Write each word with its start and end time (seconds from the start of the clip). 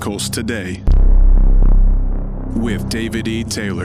Miracles 0.00 0.30
Today 0.30 0.82
with 2.56 2.88
David 2.88 3.28
E. 3.28 3.44
Taylor. 3.44 3.84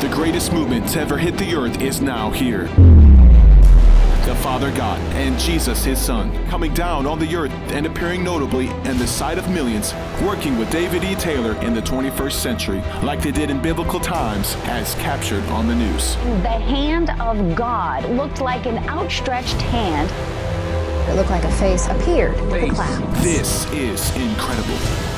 The 0.00 0.10
greatest 0.10 0.52
movement 0.52 0.88
to 0.88 1.00
ever 1.00 1.16
hit 1.16 1.38
the 1.38 1.54
earth 1.54 1.80
is 1.80 2.00
now 2.00 2.32
here. 2.32 2.68
The 4.44 4.50
Father 4.50 4.76
God 4.76 5.00
and 5.14 5.38
Jesus, 5.38 5.86
his 5.86 5.98
Son, 5.98 6.30
coming 6.48 6.74
down 6.74 7.06
on 7.06 7.18
the 7.18 7.34
earth 7.34 7.50
and 7.72 7.86
appearing 7.86 8.22
notably 8.22 8.68
in 8.68 8.98
the 8.98 9.06
sight 9.06 9.38
of 9.38 9.48
millions, 9.48 9.94
working 10.22 10.58
with 10.58 10.70
David 10.70 11.02
E. 11.02 11.14
Taylor 11.14 11.56
in 11.62 11.72
the 11.72 11.80
21st 11.80 12.32
century, 12.32 12.82
like 13.02 13.22
they 13.22 13.30
did 13.30 13.48
in 13.48 13.62
biblical 13.62 13.98
times, 13.98 14.54
as 14.64 14.94
captured 14.96 15.42
on 15.44 15.66
the 15.66 15.74
news. 15.74 16.16
The 16.42 16.48
hand 16.50 17.08
of 17.22 17.56
God 17.56 18.04
looked 18.10 18.42
like 18.42 18.66
an 18.66 18.86
outstretched 18.86 19.62
hand. 19.62 20.10
It 21.08 21.16
looked 21.16 21.30
like 21.30 21.44
a 21.44 21.52
face 21.52 21.88
appeared 21.88 22.36
in 22.36 22.68
the 22.68 22.74
clouds. 22.74 23.24
This 23.24 23.64
is 23.72 24.14
incredible. 24.14 25.13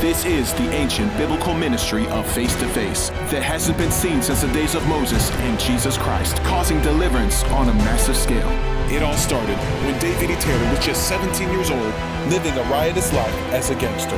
This 0.00 0.24
is 0.26 0.52
the 0.54 0.68
ancient 0.70 1.16
biblical 1.16 1.54
ministry 1.54 2.06
of 2.08 2.26
face 2.32 2.54
to 2.56 2.68
face 2.68 3.08
that 3.30 3.42
hasn't 3.42 3.78
been 3.78 3.90
seen 3.90 4.20
since 4.22 4.42
the 4.42 4.48
days 4.48 4.74
of 4.74 4.86
Moses 4.86 5.30
and 5.30 5.58
Jesus 5.58 5.96
Christ, 5.96 6.36
causing 6.44 6.80
deliverance 6.82 7.42
on 7.44 7.68
a 7.68 7.74
massive 7.74 8.16
scale. 8.16 8.50
It 8.92 9.02
all 9.02 9.16
started 9.16 9.56
when 9.56 9.98
David 9.98 10.30
E. 10.30 10.36
Taylor 10.36 10.70
was 10.70 10.84
just 10.84 11.08
17 11.08 11.48
years 11.50 11.70
old, 11.70 11.94
living 12.28 12.52
a 12.52 12.62
riotous 12.64 13.12
life 13.14 13.34
as 13.52 13.70
a 13.70 13.74
gangster. 13.76 14.16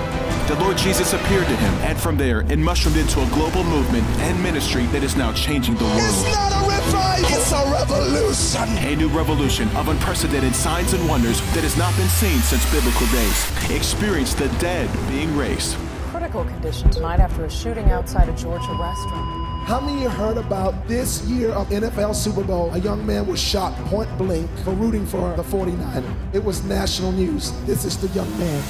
The 0.52 0.60
Lord 0.60 0.76
Jesus 0.76 1.12
appeared 1.12 1.46
to 1.46 1.56
him, 1.56 1.74
and 1.82 1.96
from 1.98 2.16
there, 2.16 2.40
it 2.50 2.58
mushroomed 2.58 2.96
into 2.96 3.22
a 3.22 3.28
global 3.28 3.62
movement 3.62 4.04
and 4.20 4.42
ministry 4.42 4.86
that 4.86 5.04
is 5.04 5.14
now 5.14 5.32
changing 5.34 5.76
the 5.76 5.84
world. 5.84 6.65
It's 6.88 6.94
a 6.94 7.36
it's 7.36 7.52
a 7.52 7.72
revolution. 7.72 8.62
A 8.78 8.94
new 8.94 9.08
revolution 9.08 9.68
of 9.76 9.88
unprecedented 9.88 10.54
signs 10.54 10.92
and 10.92 11.08
wonders 11.08 11.40
that 11.54 11.64
has 11.64 11.76
not 11.76 11.96
been 11.96 12.08
seen 12.08 12.38
since 12.38 12.62
biblical 12.72 13.06
days. 13.08 13.70
Experience 13.70 14.34
the 14.34 14.48
dead 14.60 14.88
being 15.08 15.36
raised. 15.36 15.76
Critical 16.10 16.44
condition 16.44 16.88
tonight 16.90 17.18
after 17.18 17.44
a 17.44 17.50
shooting 17.50 17.90
outside 17.90 18.28
a 18.28 18.36
Georgia 18.36 18.72
restaurant. 18.78 19.46
How 19.66 19.80
many 19.80 19.96
of 19.96 20.02
you 20.04 20.08
heard 20.10 20.36
about 20.36 20.86
this 20.86 21.24
year 21.24 21.50
of 21.50 21.68
NFL 21.70 22.14
Super 22.14 22.44
Bowl? 22.44 22.72
A 22.72 22.78
young 22.78 23.04
man 23.04 23.26
was 23.26 23.40
shot 23.40 23.74
point 23.86 24.08
blank 24.16 24.48
for 24.62 24.70
rooting 24.70 25.04
for 25.06 25.34
the 25.34 25.42
49er. 25.42 26.14
It 26.34 26.44
was 26.44 26.62
national 26.62 27.10
news. 27.10 27.50
This 27.66 27.84
is 27.84 27.96
the 27.96 28.06
young 28.08 28.30
man. 28.38 28.62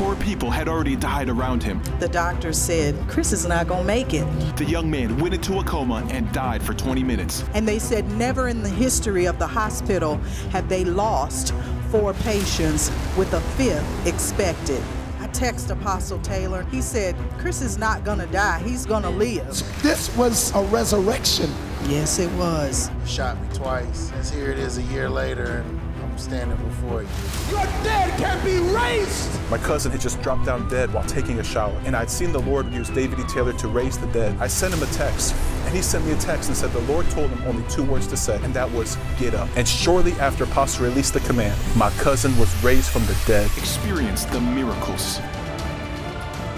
Four 0.00 0.16
people 0.16 0.48
had 0.48 0.66
already 0.66 0.96
died 0.96 1.28
around 1.28 1.62
him. 1.62 1.82
The 1.98 2.08
doctor 2.08 2.54
said, 2.54 2.96
Chris 3.06 3.34
is 3.34 3.44
not 3.44 3.68
going 3.68 3.82
to 3.82 3.86
make 3.86 4.14
it. 4.14 4.24
The 4.56 4.64
young 4.64 4.90
man 4.90 5.18
went 5.18 5.34
into 5.34 5.58
a 5.58 5.64
coma 5.64 5.96
and 6.10 6.32
died 6.32 6.62
for 6.62 6.72
20 6.72 7.04
minutes. 7.04 7.44
And 7.52 7.68
they 7.68 7.78
said, 7.78 8.10
never 8.12 8.48
in 8.48 8.62
the 8.62 8.70
history 8.70 9.26
of 9.26 9.38
the 9.38 9.46
hospital 9.46 10.16
have 10.52 10.70
they 10.70 10.86
lost 10.86 11.52
four 11.90 12.14
patients 12.14 12.90
with 13.18 13.34
a 13.34 13.42
fifth 13.58 14.06
expected. 14.06 14.82
I 15.18 15.26
text 15.26 15.68
Apostle 15.68 16.18
Taylor. 16.20 16.62
He 16.70 16.80
said, 16.80 17.14
Chris 17.36 17.60
is 17.60 17.76
not 17.76 18.02
going 18.02 18.20
to 18.20 18.26
die. 18.28 18.62
He's 18.62 18.86
going 18.86 19.02
to 19.02 19.10
live. 19.10 19.48
This 19.82 20.16
was 20.16 20.50
a 20.54 20.62
resurrection. 20.64 21.50
Yes, 21.88 22.18
it 22.18 22.30
was. 22.38 22.90
Shot 23.04 23.38
me 23.42 23.48
twice. 23.52 24.12
And 24.12 24.26
here 24.26 24.50
it 24.50 24.58
is 24.58 24.78
a 24.78 24.82
year 24.84 25.10
later, 25.10 25.58
and 25.58 25.68
I'm 25.68 25.79
standing 26.20 26.56
before 26.68 27.02
you. 27.02 27.08
Your 27.50 27.64
dead 27.82 28.16
can 28.18 28.44
be 28.44 28.58
raised. 28.74 29.30
My 29.50 29.58
cousin 29.58 29.90
had 29.90 30.00
just 30.00 30.20
dropped 30.22 30.46
down 30.46 30.68
dead 30.68 30.92
while 30.92 31.04
taking 31.04 31.40
a 31.40 31.44
shower, 31.44 31.76
and 31.84 31.96
I'd 31.96 32.10
seen 32.10 32.32
the 32.32 32.40
Lord 32.40 32.72
use 32.72 32.88
David 32.90 33.18
E. 33.18 33.24
Taylor 33.24 33.52
to 33.54 33.68
raise 33.68 33.98
the 33.98 34.06
dead. 34.08 34.36
I 34.38 34.46
sent 34.46 34.74
him 34.74 34.82
a 34.82 34.92
text, 34.92 35.34
and 35.64 35.74
he 35.74 35.82
sent 35.82 36.04
me 36.04 36.12
a 36.12 36.18
text 36.18 36.48
and 36.48 36.56
said 36.56 36.70
the 36.72 36.80
Lord 36.92 37.08
told 37.10 37.30
him 37.30 37.42
only 37.48 37.68
two 37.68 37.82
words 37.82 38.06
to 38.08 38.16
say, 38.16 38.38
and 38.42 38.54
that 38.54 38.70
was, 38.70 38.96
get 39.18 39.34
up. 39.34 39.48
And 39.56 39.66
shortly 39.66 40.12
after 40.14 40.46
Pastor 40.46 40.84
released 40.84 41.14
the 41.14 41.20
command, 41.20 41.58
my 41.76 41.90
cousin 41.90 42.36
was 42.38 42.54
raised 42.62 42.90
from 42.90 43.04
the 43.06 43.16
dead. 43.26 43.50
Experience 43.56 44.24
the 44.26 44.40
miracles. 44.40 45.18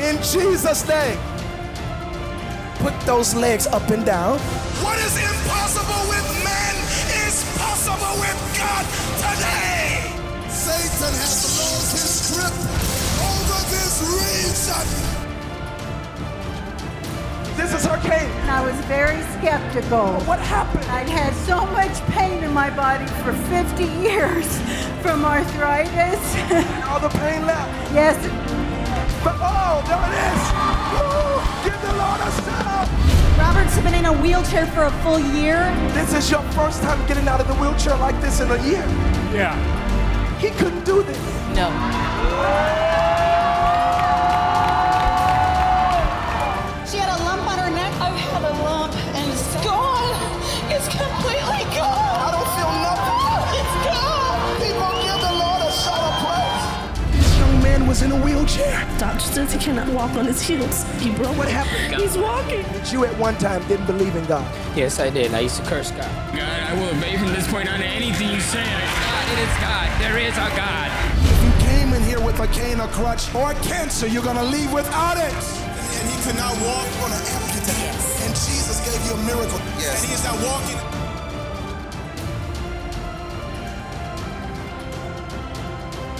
In 0.00 0.16
Jesus' 0.22 0.86
name. 0.88 1.18
Put 2.82 2.98
those 3.02 3.34
legs 3.34 3.68
up 3.68 3.88
and 3.90 4.04
down. 4.04 4.40
What 4.82 4.98
is 4.98 5.16
impossible 5.16 6.08
with 6.08 6.44
man 6.44 6.74
is 7.28 7.44
possible 7.56 8.20
with 8.20 8.58
God 8.58 9.01
today. 9.22 10.10
Satan 10.48 11.12
has 11.22 11.38
lost 11.58 11.92
his 11.94 12.12
grip 12.34 12.54
over 13.22 13.58
this 13.70 13.94
region. 14.02 14.86
This 17.56 17.72
is 17.74 17.84
her 17.86 17.96
hurricane. 17.96 18.30
I 18.48 18.60
was 18.64 18.74
very 18.86 19.20
skeptical. 19.38 20.20
What 20.26 20.38
happened? 20.40 20.84
I'd 20.86 21.08
had 21.08 21.34
so 21.46 21.64
much 21.66 21.94
pain 22.10 22.42
in 22.42 22.52
my 22.52 22.70
body 22.70 23.06
for 23.22 23.32
50 23.48 23.84
years 24.02 24.46
from 25.02 25.24
arthritis. 25.24 26.20
and 26.50 26.84
All 26.84 26.98
the 27.00 27.08
pain 27.10 27.46
left. 27.46 27.70
yes, 27.94 28.16
But 29.22 29.36
oh, 29.38 29.82
there 29.86 30.02
it 30.08 30.14
is. 30.32 30.42
Woo! 30.92 31.38
Give 31.64 31.78
the 31.86 31.94
Lord 32.02 32.20
a 32.20 32.30
shout. 32.42 32.88
Robert's 33.38 33.78
been 33.80 33.94
in 33.94 34.06
a 34.06 34.12
wheelchair 34.22 34.66
for 34.66 34.84
a 34.84 34.90
full 35.02 35.18
year. 35.20 35.58
This 35.92 36.12
is 36.14 36.30
your 36.30 36.42
first 36.52 36.82
time 36.82 37.04
getting 37.06 37.28
out 37.28 37.40
of 37.40 37.46
the 37.48 37.54
wheelchair 37.54 37.96
like 37.98 38.18
this 38.20 38.40
in 38.40 38.50
a 38.50 38.60
year. 38.66 38.84
Yeah. 39.32 39.56
He 40.38 40.50
couldn't 40.50 40.84
do 40.84 41.02
this. 41.02 41.18
No. 41.56 41.70
She 46.84 46.98
had 46.98 47.08
a 47.08 47.24
lump 47.24 47.48
on 47.48 47.58
her 47.58 47.70
neck. 47.70 47.92
I've 48.00 48.12
had 48.12 48.42
a 48.44 48.52
lump 48.62 48.94
and 48.94 49.32
it's 49.32 49.54
gone. 49.64 50.12
It's 50.68 50.88
completely 50.88 51.64
gone. 51.72 52.16
I 52.20 52.28
don't 52.36 52.50
feel 52.52 52.72
nothing. 52.84 53.56
It's 53.56 53.76
gone. 53.88 54.36
People 54.60 54.92
give 55.00 55.20
the 55.24 55.32
Lord 55.32 55.60
a 55.64 55.72
shout 55.72 56.04
of 56.04 56.14
praise. 56.20 57.16
This 57.16 57.38
young 57.38 57.62
man 57.62 57.86
was 57.86 58.02
in 58.02 58.12
a 58.12 58.20
wheelchair. 58.20 58.86
Doctor 58.98 59.20
says 59.20 59.52
he 59.52 59.58
cannot 59.58 59.88
walk 59.88 60.10
on 60.16 60.26
his 60.26 60.42
heels. 60.42 60.84
He 61.00 61.10
broke. 61.10 61.36
What 61.38 61.48
happened? 61.48 62.00
He's 62.02 62.18
walking. 62.18 62.66
But 62.72 62.92
you 62.92 63.06
at 63.06 63.16
one 63.18 63.36
time 63.38 63.66
didn't 63.66 63.86
believe 63.86 64.14
in 64.14 64.26
God. 64.26 64.44
Yes, 64.76 65.00
I 65.00 65.08
did. 65.08 65.32
I 65.32 65.40
used 65.40 65.56
to 65.56 65.62
curse 65.64 65.90
God. 65.90 66.10
God, 66.36 66.42
I 66.42 66.74
will 66.74 66.90
obey 66.96 67.16
from 67.16 67.28
this 67.28 67.46
point 67.50 67.72
on 67.72 67.78
to 67.80 67.86
anything 67.86 68.28
you 68.28 68.40
say. 68.40 68.62
God, 68.64 68.82
it 68.82 69.11
is 69.42 69.54
God. 69.58 69.90
There 69.98 70.18
is 70.18 70.36
a 70.38 70.48
God. 70.54 70.88
If 71.26 71.38
you 71.42 71.52
came 71.66 71.92
in 71.94 72.02
here 72.02 72.20
with 72.20 72.38
a 72.38 72.46
cane 72.48 72.78
or 72.80 72.86
crutch 72.88 73.34
or 73.34 73.54
cancer, 73.66 74.06
you're 74.06 74.22
gonna 74.22 74.44
leave 74.44 74.72
without 74.72 75.18
it. 75.18 75.34
And 75.98 76.04
he 76.06 76.16
could 76.22 76.38
not 76.38 76.54
walk 76.62 76.86
on 77.02 77.10
an 77.10 77.22
amputee. 77.34 77.74
Yes. 77.82 78.22
And 78.22 78.32
Jesus 78.46 78.78
gave 78.86 79.02
you 79.06 79.18
a 79.18 79.22
miracle. 79.26 79.58
Yes. 79.82 79.98
And 79.98 80.02
he 80.06 80.14
is 80.14 80.22
now 80.22 80.36
walking. 80.46 80.78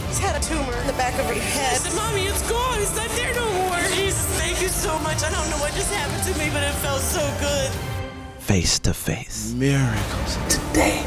She's 0.09 0.19
had 0.19 0.35
a 0.35 0.43
tumor 0.43 0.75
in 0.83 0.87
the 0.91 0.99
back 0.99 1.15
of 1.15 1.27
her 1.27 1.35
head. 1.35 1.75
I 1.75 1.79
said, 1.79 1.95
Mommy, 1.95 2.27
it's 2.27 2.43
gone. 2.51 2.81
It's 2.83 2.97
not 2.97 3.11
there 3.11 3.35
no 3.35 3.47
more. 3.55 3.79
Jesus, 3.95 4.27
thank 4.35 4.61
you 4.61 4.69
so 4.69 4.99
much. 4.99 5.23
I 5.23 5.31
don't 5.31 5.49
know 5.51 5.63
what 5.63 5.73
just 5.75 5.93
happened 5.95 6.25
to 6.27 6.35
me, 6.41 6.51
but 6.51 6.65
it 6.65 6.75
felt 6.83 7.01
so 7.01 7.23
good. 7.39 7.71
Face 8.41 8.81
to 8.81 8.93
face. 8.93 9.55
Miracles 9.55 10.39
today. 10.49 11.07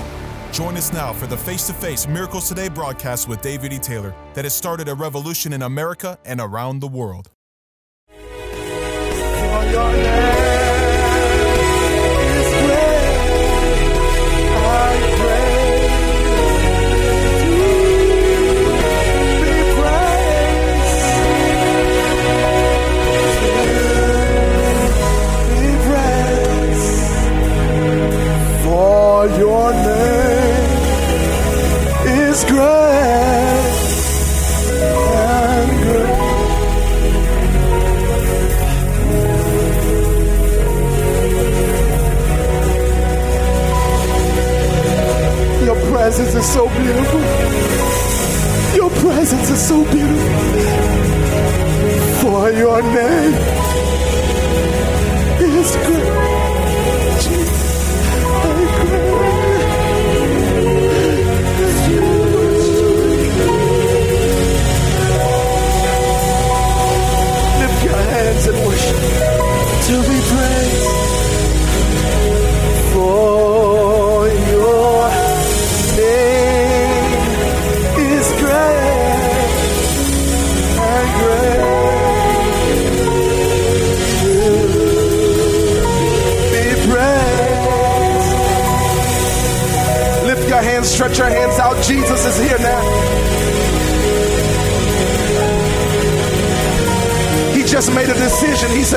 Join 0.55 0.77
us 0.77 0.93
now 0.93 1.11
for 1.11 1.27
the 1.27 1.35
Face 1.35 1.67
to 1.67 1.73
Face 1.73 2.07
Miracles 2.07 2.47
Today 2.47 2.69
broadcast 2.69 3.27
with 3.27 3.41
David 3.41 3.73
E. 3.73 3.77
Taylor 3.77 4.15
that 4.35 4.45
has 4.45 4.53
started 4.53 4.87
a 4.87 4.95
revolution 4.95 5.51
in 5.51 5.63
America 5.63 6.17
and 6.23 6.39
around 6.39 6.79
the 6.79 6.87
world. 6.87 7.29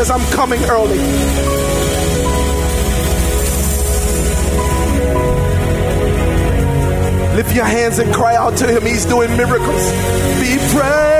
Says, 0.05 0.11
I'm 0.13 0.25
coming 0.31 0.63
early. 0.63 0.97
Lift 7.35 7.53
your 7.57 7.65
hands 7.65 7.99
and 7.99 8.15
cry 8.15 8.37
out 8.37 8.57
to 8.59 8.67
him. 8.69 8.87
He's 8.87 9.05
doing 9.05 9.37
miracles. 9.37 9.91
Be 10.41 10.57
praised. 10.73 11.18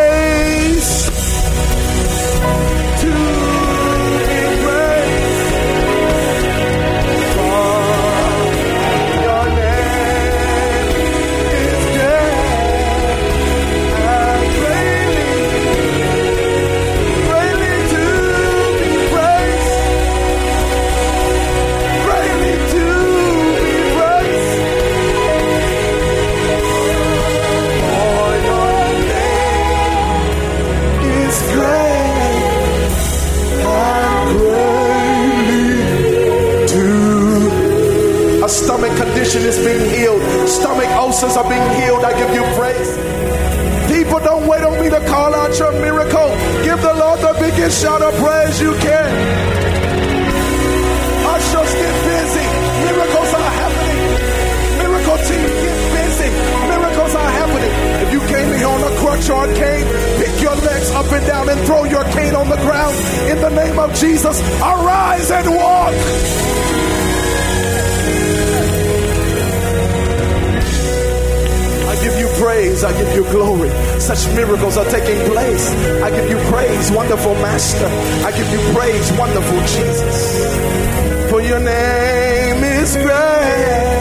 Praise. 72.79 72.85
I 72.85 73.03
give 73.03 73.15
you 73.15 73.31
glory. 73.31 73.71
Such 74.01 74.35
miracles 74.35 74.77
are 74.77 74.85
taking 74.91 75.19
place. 75.31 75.71
I 76.03 76.11
give 76.11 76.31
you 76.31 76.39
praise, 76.51 76.91
wonderful 76.91 77.35
Master. 77.35 77.87
I 78.25 78.31
give 78.37 78.51
you 78.51 78.61
praise, 78.75 79.13
wonderful 79.19 79.59
Jesus. 79.61 81.31
For 81.31 81.41
your 81.43 81.61
name 81.61 82.65
is 82.65 82.97
great. 82.97 83.99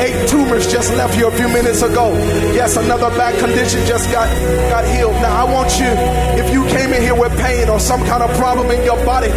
Eight 0.00 0.28
tumors 0.28 0.70
just 0.70 0.92
left 0.94 1.14
here 1.14 1.28
a 1.28 1.32
few 1.32 1.48
minutes 1.48 1.82
ago. 1.82 2.12
Yes, 2.54 2.76
another 2.76 3.10
back 3.16 3.38
condition 3.38 3.84
just 3.86 4.10
got, 4.12 4.28
got 4.70 4.84
healed. 4.94 5.14
Now, 5.14 5.46
I 5.46 5.52
want 5.52 5.70
you, 5.78 5.90
if 6.42 6.52
you 6.52 6.59
came 6.70 6.92
in 6.92 7.02
here 7.02 7.14
with 7.14 7.36
pain 7.38 7.68
or 7.68 7.78
some 7.78 8.04
kind 8.06 8.22
of 8.22 8.30
problem 8.38 8.70
in 8.70 8.84
your 8.84 8.96
body, 9.04 9.30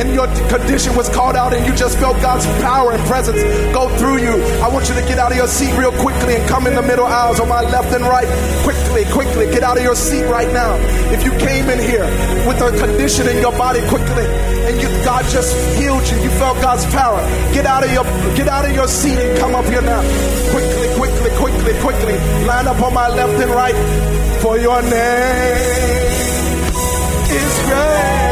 and 0.00 0.12
your 0.12 0.26
condition 0.48 0.94
was 0.96 1.08
called 1.08 1.36
out 1.36 1.52
and 1.54 1.64
you 1.66 1.74
just 1.74 1.98
felt 1.98 2.20
God's 2.20 2.46
power 2.60 2.92
and 2.92 3.02
presence 3.04 3.40
go 3.72 3.88
through 3.96 4.18
you, 4.18 4.34
I 4.60 4.68
want 4.68 4.88
you 4.88 4.94
to 4.94 5.02
get 5.02 5.18
out 5.18 5.30
of 5.32 5.36
your 5.36 5.46
seat 5.46 5.72
real 5.76 5.92
quickly 5.92 6.36
and 6.36 6.48
come 6.48 6.66
in 6.66 6.74
the 6.74 6.82
middle 6.82 7.06
aisles 7.06 7.40
on 7.40 7.48
my 7.48 7.62
left 7.62 7.92
and 7.94 8.04
right. 8.04 8.28
Quickly, 8.62 9.04
quickly, 9.12 9.46
get 9.46 9.62
out 9.62 9.76
of 9.78 9.84
your 9.84 9.94
seat 9.96 10.24
right 10.24 10.52
now. 10.52 10.74
If 11.12 11.24
you 11.24 11.32
came 11.38 11.68
in 11.68 11.78
here 11.78 12.04
with 12.46 12.60
a 12.60 12.76
condition 12.78 13.28
in 13.28 13.38
your 13.38 13.52
body 13.52 13.80
quickly 13.88 14.26
and 14.68 14.80
you, 14.80 14.88
God 15.04 15.24
just 15.30 15.54
healed 15.78 16.06
you, 16.08 16.16
you 16.24 16.30
felt 16.30 16.60
God's 16.60 16.84
power, 16.86 17.20
get 17.52 17.66
out 17.66 17.84
of 17.84 17.92
your 17.92 18.04
get 18.36 18.48
out 18.48 18.64
of 18.64 18.74
your 18.74 18.88
seat 18.88 19.18
and 19.18 19.38
come 19.38 19.54
up 19.54 19.64
here 19.64 19.82
now. 19.82 20.02
Quickly, 20.50 20.88
quickly, 20.96 21.30
quickly, 21.36 21.74
quickly. 21.80 22.16
Line 22.44 22.66
up 22.66 22.80
on 22.82 22.92
my 22.92 23.08
left 23.08 23.40
and 23.40 23.50
right. 23.50 23.76
For 24.42 24.58
your 24.58 24.82
name 24.82 26.05
is 27.36 27.58
great. 27.66 28.25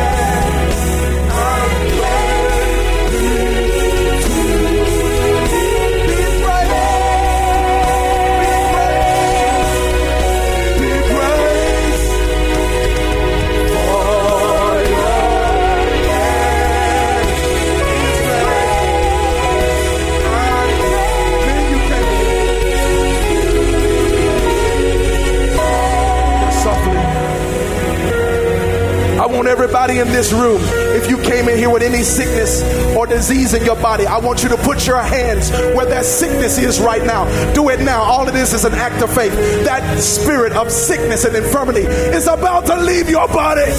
Want 29.94 29.98
everybody 29.98 29.98
in 29.98 30.12
this 30.12 30.32
room, 30.32 30.60
if 30.96 31.08
you 31.08 31.16
came 31.18 31.48
in 31.48 31.58
here 31.58 31.70
with 31.70 31.82
any 31.82 32.02
sickness 32.02 32.62
or 32.96 33.06
disease 33.06 33.54
in 33.54 33.64
your 33.64 33.76
body, 33.76 34.06
I 34.06 34.18
want 34.18 34.42
you 34.42 34.48
to 34.50 34.56
put 34.56 34.86
your 34.86 35.00
hands 35.00 35.50
where 35.50 35.86
that 35.86 36.04
sickness 36.04 36.58
is 36.58 36.80
right 36.80 37.04
now. 37.04 37.24
Do 37.54 37.68
it 37.70 37.80
now. 37.80 38.02
All 38.02 38.26
of 38.26 38.32
this 38.32 38.52
is 38.52 38.64
an 38.64 38.74
act 38.74 39.02
of 39.02 39.14
faith. 39.14 39.32
That 39.64 39.98
spirit 40.00 40.52
of 40.52 40.70
sickness 40.70 41.24
and 41.24 41.36
infirmity 41.36 41.82
is 41.82 42.26
about 42.26 42.66
to 42.66 42.76
leave 42.76 43.08
your 43.08 43.28
body. 43.28 43.70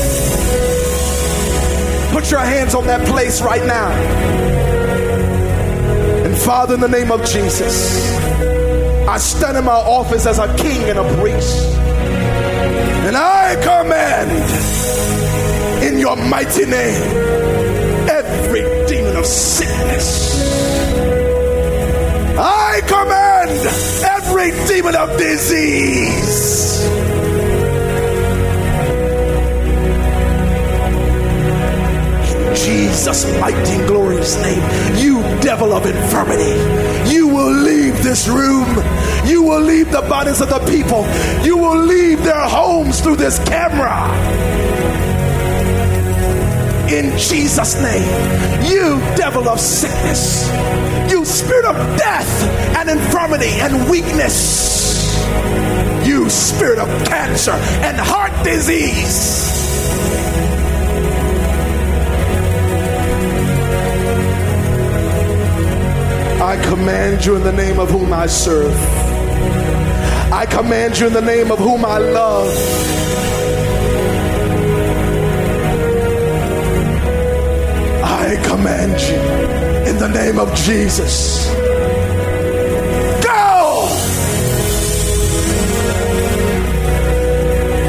Put 2.12 2.32
your 2.32 2.42
hands 2.42 2.76
on 2.76 2.88
that 2.88 3.06
place 3.08 3.42
right 3.42 3.66
now. 3.66 3.92
And 6.26 6.36
Father, 6.38 6.76
in 6.76 6.82
the 6.82 6.88
name 6.88 7.12
of 7.12 7.26
Jesus, 7.26 8.16
I 9.08 9.18
stand 9.18 9.58
in 9.58 9.66
my 9.66 9.74
office 9.74 10.26
as 10.26 10.40
a 10.40 10.48
king 10.58 10.90
and 10.90 11.00
a 11.00 11.22
priest. 11.22 11.76
And 13.06 13.16
I 13.16 13.56
command 13.56 15.25
your 16.06 16.16
mighty 16.18 16.66
name 16.68 17.02
every 18.08 18.62
demon 18.86 19.16
of 19.16 19.26
sickness. 19.26 20.38
I 22.38 22.82
command 22.86 23.50
every 24.18 24.52
demon 24.68 24.96
of 24.96 25.18
disease. 25.18 26.86
In 32.36 32.56
Jesus' 32.56 33.26
mighty 33.42 33.72
and 33.72 33.88
glorious 33.88 34.40
name, 34.44 34.62
you 35.00 35.24
devil 35.42 35.74
of 35.74 35.88
infirmity, 35.88 36.54
you 37.12 37.28
will 37.30 37.52
leave 37.52 38.04
this 38.04 38.28
room. 38.28 38.70
You 39.26 39.42
will 39.42 39.62
leave 39.62 39.92
the 39.92 40.02
bodies 40.02 40.40
of 40.42 40.50
the 40.50 40.60
people. 40.70 41.04
You 41.44 41.58
will 41.58 41.82
leave 41.84 42.24
their 42.24 42.48
homes 42.48 43.02
through 43.02 43.16
this 43.16 43.40
camera 43.46 44.65
in 46.90 47.18
Jesus' 47.18 47.76
name. 47.82 48.08
You 48.70 49.00
devil 49.16 49.48
of 49.48 49.60
sickness, 49.60 50.50
you 51.12 51.26
spirit 51.26 51.66
of 51.66 51.76
death 51.98 52.44
and 52.78 52.90
infirmity 52.90 53.52
and 53.62 53.90
weakness, 53.90 55.16
you 56.08 56.30
spirit 56.30 56.80
of 56.80 56.88
cancer 57.08 57.52
and 57.52 57.98
heart 57.98 58.32
disease. 58.44 59.46
I 66.42 66.62
command 66.70 67.26
you 67.26 67.36
in 67.36 67.44
the 67.44 67.52
name 67.52 67.80
of 67.80 67.90
whom 67.90 68.14
I 68.14 68.28
serve. 68.28 68.76
I 70.32 70.46
command 70.46 71.00
you 71.00 71.08
in 71.08 71.14
the 71.14 71.22
name 71.22 71.52
of 71.52 71.60
whom 71.60 71.84
I 71.86 71.98
love. 71.98 73.15
Command 78.56 79.02
you 79.02 79.20
in 79.90 79.98
the 79.98 80.08
name 80.08 80.40
of 80.40 80.48
Jesus. 80.56 81.46
Go! 83.22 83.90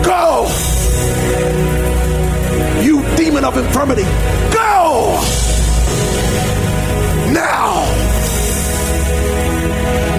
Go! 0.03 0.49
You 2.83 2.97
demon 3.17 3.45
of 3.45 3.57
infirmity, 3.57 4.03
go! 4.53 5.21
Now! 7.33 7.71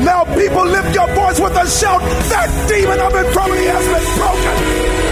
Now, 0.05 0.23
people, 0.33 0.65
lift 0.65 0.95
your 0.95 1.07
voice 1.13 1.39
with 1.41 1.57
a 1.57 1.67
shout. 1.67 2.01
That 2.31 2.49
demon 2.69 2.99
of 3.01 3.13
infirmity 3.13 3.65
has 3.65 3.85
been 3.85 4.07
broken. 4.17 5.06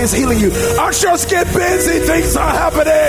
Is 0.00 0.12
healing 0.12 0.38
you. 0.38 0.50
I 0.78 0.88
Ushers, 0.88 1.24
get 1.26 1.46
busy. 1.52 2.00
Things 2.00 2.36
are 2.36 2.50
happening. 2.50 2.99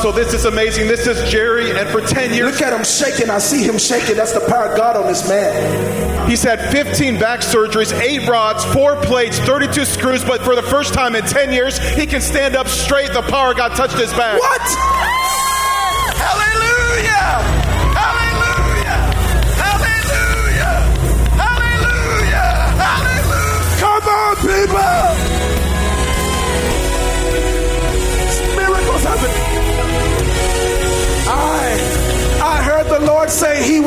Apostle, 0.00 0.24
this 0.24 0.32
is 0.32 0.46
amazing. 0.46 0.88
This 0.88 1.06
is 1.06 1.30
Jerry, 1.30 1.78
and 1.78 1.86
for 1.90 2.00
10 2.00 2.32
years. 2.32 2.50
Look 2.50 2.62
at 2.62 2.72
him 2.72 2.84
shaking. 2.84 3.28
I 3.28 3.36
see 3.36 3.64
him 3.64 3.76
shaking. 3.76 4.16
That's 4.16 4.32
the 4.32 4.40
power 4.40 4.68
of 4.68 4.76
God 4.78 4.96
on 4.96 5.06
this 5.06 5.28
man. 5.28 6.26
He's 6.26 6.42
had 6.42 6.58
15 6.72 7.20
back 7.20 7.40
surgeries, 7.40 7.92
8 7.92 8.26
rods, 8.26 8.64
4 8.72 8.96
plates, 9.02 9.38
32 9.40 9.84
screws, 9.84 10.24
but 10.24 10.40
for 10.40 10.54
the 10.56 10.62
first 10.62 10.94
time 10.94 11.14
in 11.14 11.24
10 11.24 11.52
years, 11.52 11.76
he 11.76 12.06
can 12.06 12.22
stand 12.22 12.56
up 12.56 12.66
straight. 12.66 13.12
The 13.12 13.20
power 13.20 13.50
of 13.50 13.58
God 13.58 13.76
touched 13.76 13.98
his 13.98 14.10
back. 14.14 14.40
What? 14.40 14.99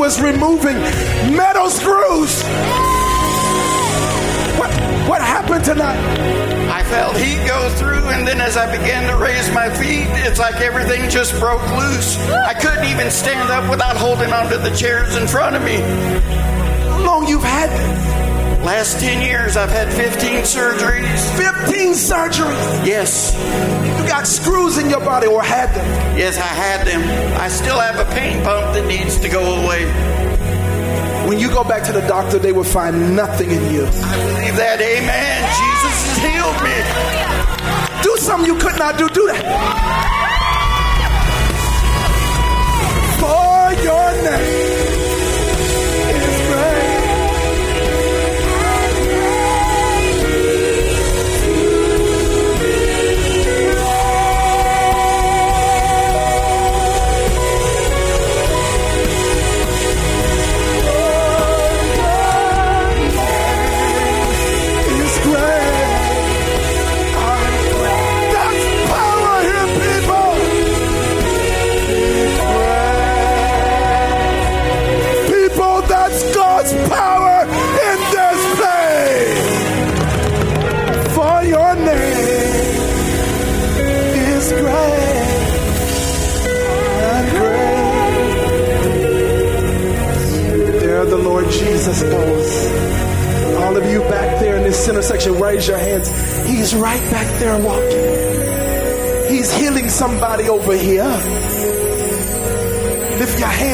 Was 0.04 0.20
removing 0.20 0.76
metal 1.34 1.70
screws. 1.70 2.42
What, 4.60 4.70
what 5.08 5.22
happened 5.22 5.64
tonight? 5.64 5.96
I 6.68 6.84
felt 6.84 7.16
heat 7.16 7.46
go 7.46 7.70
through, 7.76 8.10
and 8.10 8.28
then 8.28 8.38
as 8.38 8.58
I 8.58 8.70
began 8.70 9.08
to 9.08 9.16
raise 9.16 9.50
my 9.54 9.70
feet, 9.70 10.04
it's 10.26 10.38
like 10.38 10.56
everything 10.56 11.08
just 11.08 11.32
broke 11.40 11.66
loose. 11.78 12.18
I 12.28 12.52
couldn't 12.52 12.84
even 12.84 13.10
stand 13.10 13.48
up 13.48 13.70
without 13.70 13.96
holding 13.96 14.30
onto 14.30 14.58
the 14.58 14.76
chairs 14.76 15.16
in 15.16 15.26
front 15.26 15.56
of 15.56 15.62
me. 15.64 15.76
How 15.76 17.06
long 17.06 17.26
you've 17.26 17.42
had 17.42 17.70
this? 17.70 18.03
Last 18.64 18.98
10 18.98 19.20
years, 19.20 19.58
I've 19.58 19.68
had 19.68 19.92
15 19.92 20.40
surgeries. 20.40 21.20
15 21.36 21.92
surgeries? 21.92 22.86
Yes. 22.86 23.34
You 24.00 24.08
got 24.08 24.26
screws 24.26 24.78
in 24.78 24.88
your 24.88 25.00
body 25.00 25.26
or 25.26 25.42
had 25.42 25.68
them? 25.74 25.84
Yes, 26.16 26.38
I 26.38 26.46
had 26.46 26.86
them. 26.86 27.02
I 27.38 27.48
still 27.48 27.78
have 27.78 28.00
a 28.00 28.10
pain 28.14 28.42
pump 28.42 28.72
that 28.72 28.86
needs 28.86 29.18
to 29.18 29.28
go 29.28 29.62
away. 29.62 29.84
When 31.28 31.38
you 31.38 31.48
go 31.48 31.62
back 31.62 31.84
to 31.84 31.92
the 31.92 32.00
doctor, 32.08 32.38
they 32.38 32.52
will 32.52 32.64
find 32.64 33.14
nothing 33.14 33.50
in 33.50 33.70
you. 33.70 33.84
I 33.84 34.16
believe 34.16 34.56
that. 34.56 34.80
Amen. 34.80 35.40
Jesus 35.60 35.96
has 36.08 36.16
healed 36.24 36.58
me. 36.64 38.02
Do 38.02 38.16
something 38.16 38.46
you 38.46 38.58
could 38.58 38.78
not 38.78 38.96
do. 38.96 39.10
Do 39.10 39.26
that. 39.26 39.44
For 43.20 43.82
your 43.84 44.22
name 44.22 44.53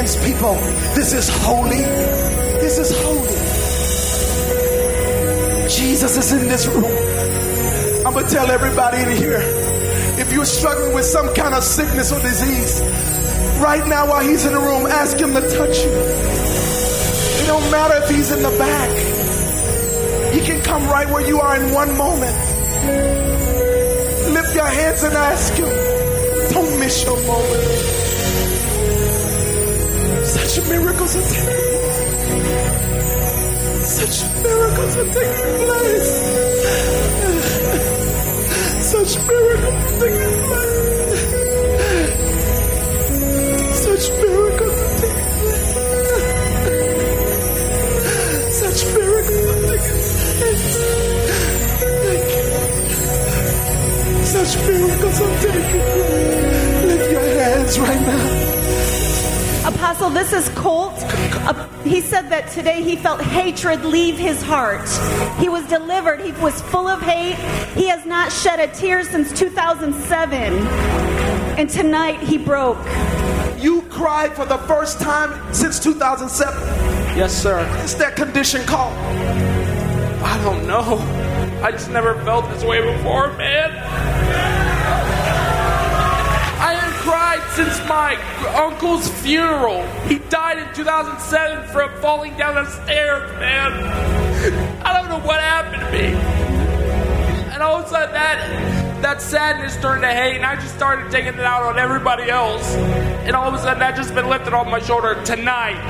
hands, 0.00 0.16
people. 0.25 0.54
This 0.95 1.12
is 1.12 1.28
holy. 1.28 1.85
This 2.61 2.78
is 2.78 2.90
holy. 3.04 3.37
Jesus 5.69 6.16
is 6.16 6.33
in 6.33 6.49
this 6.49 6.66
room. 6.66 8.07
I'm 8.07 8.14
going 8.14 8.26
to 8.26 8.30
tell 8.30 8.50
everybody 8.50 9.02
in 9.02 9.16
here 9.16 9.40
if 10.19 10.33
you're 10.33 10.47
struggling 10.47 10.95
with 10.95 11.04
some 11.04 11.35
kind 11.35 11.54
of 11.54 11.62
sickness 11.62 12.12
or 12.12 12.21
disease, 12.21 12.80
right 13.61 13.87
now 13.87 14.09
while 14.09 14.26
he's 14.26 14.45
in 14.47 14.52
the 14.52 14.59
room, 14.59 14.87
ask 14.87 15.19
him 15.19 15.35
to 15.35 15.40
touch 15.40 15.76
you. 15.85 15.92
It 17.42 17.47
don't 17.47 17.71
matter 17.71 18.02
if 18.02 18.11
he's 18.11 18.30
in 18.30 18.42
the 18.42 18.57
back. 18.59 18.90
He 20.33 20.40
can 20.40 20.62
come 20.62 20.83
right 20.85 21.09
where 21.09 21.26
you 21.26 21.40
are 21.40 21.57
in 21.57 21.73
one 21.73 21.97
moment. 21.97 22.37
Lift 24.33 24.54
your 24.54 24.66
hands 24.66 25.02
and 25.02 25.14
ask 25.14 25.52
Him. 25.54 25.69
Don't 26.52 26.78
miss 26.78 27.04
your 27.04 27.16
moment. 27.26 28.10
Such 30.50 30.66
miracles 30.69 31.14
are 31.14 31.23
taking 31.23 31.47
place. 31.78 32.26
Such 33.87 34.16
miracles 34.42 34.97
are 34.97 35.11
taking 35.14 35.59
place. 35.62 36.11
Such 38.90 39.12
miracles 39.28 39.78
are 39.78 39.95
taking 40.00 40.42
place. 40.49 40.90
Such 43.78 44.04
miracles 44.19 44.78
are 44.80 44.95
taking 44.99 45.30
place. 45.40 45.78
Such 48.59 48.80
miracles 48.97 49.47
are 49.47 49.62
taking 49.71 50.02
place. 50.40 50.66
Such 54.26 54.52
miracles 54.66 55.19
are 55.21 55.35
taking 55.42 55.85
place. 55.95 56.85
Lift 56.87 57.07
your 57.12 57.26
hands 57.38 57.75
right 57.78 58.00
now. 58.00 59.00
Apostle, 59.75 60.11
this 60.11 60.33
is 60.33 60.49
Colt. 60.50 60.95
Uh, 60.97 61.69
he 61.83 62.00
said 62.00 62.29
that 62.31 62.50
today 62.50 62.83
he 62.83 62.97
felt 62.97 63.21
hatred 63.21 63.85
leave 63.85 64.19
his 64.19 64.43
heart. 64.43 64.89
He 65.39 65.49
was 65.49 65.67
delivered. 65.69 66.21
He 66.21 66.33
was 66.33 66.61
full 66.62 66.89
of 66.89 67.00
hate. 67.00 67.37
He 67.75 67.87
has 67.87 68.05
not 68.05 68.33
shed 68.33 68.61
a 68.61 68.69
tear 68.69 69.05
since 69.05 69.37
2007. 69.39 70.67
And 71.57 71.71
tonight 71.71 72.21
he 72.21 72.37
broke. 72.37 72.79
You 73.59 73.83
cried 73.83 74.35
for 74.35 74.45
the 74.45 74.59
first 74.59 75.00
time 75.00 75.55
since 75.55 75.79
2007. 75.79 76.55
Yes, 77.17 77.33
sir. 77.33 77.67
What 77.69 77.85
is 77.85 77.97
that 77.97 78.17
condition 78.17 78.65
called? 78.67 78.97
I 80.23 80.41
don't 80.43 80.67
know. 80.67 80.99
I 81.62 81.71
just 81.71 81.91
never 81.91 82.15
felt 82.25 82.49
this 82.50 82.65
way 82.65 82.81
before, 82.97 83.37
man. 83.37 83.71
Since 87.64 87.87
my 87.87 88.17
uncle's 88.57 89.07
funeral. 89.21 89.87
He 90.09 90.19
died 90.31 90.57
in 90.57 90.75
2007 90.75 91.69
from 91.69 92.00
falling 92.00 92.35
down 92.38 92.55
the 92.55 92.64
stairs, 92.71 93.31
man. 93.38 93.73
I 94.83 94.95
don't 94.95 95.11
know 95.11 95.21
what 95.26 95.40
happened 95.40 95.83
to 95.83 95.93
me. 95.93 96.14
And 97.52 97.62
all 97.62 97.76
of 97.76 97.85
a 97.85 97.88
sudden, 97.88 98.14
that 98.14 99.02
that 99.02 99.21
sadness 99.21 99.76
turned 99.76 100.00
to 100.02 100.09
hate, 100.09 100.37
and 100.37 100.47
I 100.47 100.55
just 100.57 100.75
started 100.75 101.11
taking 101.11 101.35
it 101.35 101.40
out 101.40 101.62
on 101.64 101.79
everybody 101.79 102.31
else. 102.31 102.75
And 103.26 103.37
all 103.37 103.47
of 103.47 103.52
a 103.52 103.59
sudden, 103.59 103.81
that 103.81 103.95
just 103.95 104.14
been 104.14 104.31
lifted 104.31 104.55
off 104.55 104.67
my 104.67 104.81
shoulder 104.81 105.23
tonight. 105.25 105.81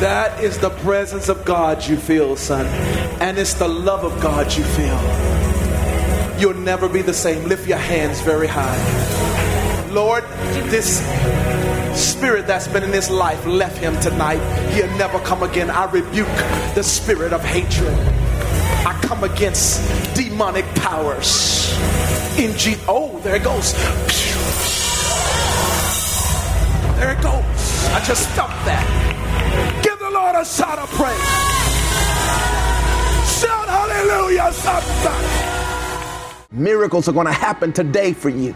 That 0.00 0.42
is 0.42 0.58
the 0.58 0.70
presence 0.70 1.28
of 1.28 1.44
God 1.44 1.86
you 1.86 1.98
feel, 1.98 2.36
son. 2.36 2.64
And 3.20 3.36
it's 3.36 3.54
the 3.54 3.68
love 3.68 4.04
of 4.04 4.18
God 4.22 4.54
you 4.56 4.64
feel. 4.64 5.55
You'll 6.38 6.54
never 6.54 6.88
be 6.88 7.02
the 7.02 7.14
same. 7.14 7.48
Lift 7.48 7.66
your 7.66 7.78
hands 7.78 8.20
very 8.20 8.46
high. 8.46 8.76
Lord, 9.90 10.22
this 10.70 10.98
spirit 11.96 12.46
that's 12.46 12.68
been 12.68 12.82
in 12.82 12.92
his 12.92 13.08
life 13.08 13.46
left 13.46 13.78
him 13.78 13.98
tonight. 14.00 14.40
He'll 14.74 14.94
never 14.98 15.18
come 15.20 15.42
again. 15.42 15.70
I 15.70 15.90
rebuke 15.90 16.26
the 16.74 16.82
spirit 16.82 17.32
of 17.32 17.42
hatred. 17.42 17.94
I 18.86 18.98
come 19.02 19.24
against 19.24 19.80
demonic 20.14 20.66
powers. 20.76 21.72
In 22.38 22.56
G. 22.58 22.76
Oh, 22.86 23.18
there 23.20 23.36
it 23.36 23.42
goes. 23.42 23.72
There 26.96 27.12
it 27.12 27.22
goes. 27.22 27.86
I 27.94 28.04
just 28.04 28.28
felt 28.30 28.50
that. 28.68 29.82
Give 29.82 29.98
the 29.98 30.10
Lord 30.10 30.36
a 30.36 30.44
shout 30.44 30.78
of 30.78 30.90
praise. 30.90 31.16
Shout 33.40 33.68
hallelujah, 33.68 34.52
somebody. 34.52 35.55
Miracles 36.56 37.06
are 37.06 37.12
going 37.12 37.26
to 37.26 37.32
happen 37.32 37.70
today 37.70 38.14
for 38.14 38.30
you. 38.30 38.54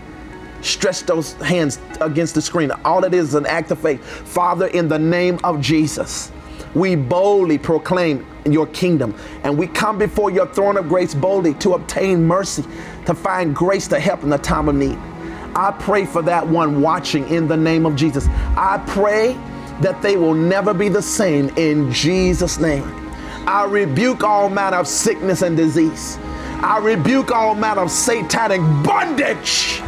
Stretch 0.62 1.02
those 1.02 1.34
hands 1.34 1.78
against 2.00 2.34
the 2.34 2.40
screen. 2.40 2.70
All 2.82 3.04
it 3.04 3.12
is 3.12 3.28
is 3.28 3.34
an 3.34 3.44
act 3.44 3.70
of 3.70 3.78
faith. 3.78 4.02
Father, 4.02 4.68
in 4.68 4.88
the 4.88 4.98
name 4.98 5.38
of 5.44 5.60
Jesus, 5.60 6.32
we 6.74 6.96
boldly 6.96 7.58
proclaim 7.58 8.26
your 8.46 8.66
kingdom 8.68 9.14
and 9.44 9.56
we 9.58 9.66
come 9.66 9.98
before 9.98 10.30
your 10.30 10.46
throne 10.46 10.78
of 10.78 10.88
grace 10.88 11.14
boldly 11.14 11.52
to 11.54 11.74
obtain 11.74 12.26
mercy, 12.26 12.64
to 13.04 13.14
find 13.14 13.54
grace 13.54 13.86
to 13.88 14.00
help 14.00 14.22
in 14.22 14.30
the 14.30 14.38
time 14.38 14.70
of 14.70 14.76
need. 14.76 14.98
I 15.54 15.76
pray 15.78 16.06
for 16.06 16.22
that 16.22 16.46
one 16.46 16.80
watching 16.80 17.28
in 17.28 17.48
the 17.48 17.56
name 17.56 17.84
of 17.84 17.96
Jesus. 17.96 18.28
I 18.56 18.82
pray 18.86 19.34
that 19.82 20.00
they 20.00 20.16
will 20.16 20.34
never 20.34 20.72
be 20.72 20.88
the 20.88 21.02
same 21.02 21.50
in 21.50 21.92
Jesus' 21.92 22.58
name. 22.58 22.84
I 23.46 23.64
rebuke 23.64 24.24
all 24.24 24.48
manner 24.48 24.78
of 24.78 24.88
sickness 24.88 25.42
and 25.42 25.54
disease. 25.54 26.18
I 26.62 26.78
rebuke 26.78 27.30
all 27.30 27.54
manner 27.54 27.82
of 27.82 27.90
satanic 27.90 28.60
bondage. 28.84 29.80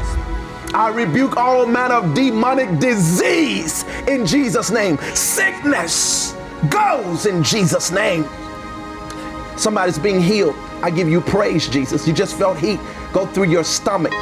I 0.74 0.90
rebuke 0.94 1.36
all 1.36 1.66
manner 1.66 1.96
of 1.96 2.14
demonic 2.14 2.78
disease 2.78 3.84
in 4.08 4.24
Jesus' 4.24 4.70
name. 4.70 4.96
Sickness 5.14 6.32
goes 6.70 7.26
in 7.26 7.42
Jesus' 7.42 7.90
name. 7.90 8.24
Somebody's 9.56 9.98
being 9.98 10.20
healed. 10.20 10.56
I 10.82 10.90
give 10.90 11.08
you 11.08 11.20
praise, 11.20 11.68
Jesus. 11.68 12.08
You 12.08 12.14
just 12.14 12.38
felt 12.38 12.58
heat 12.58 12.80
go 13.12 13.26
through 13.26 13.50
your 13.50 13.64
stomach. 13.64 14.12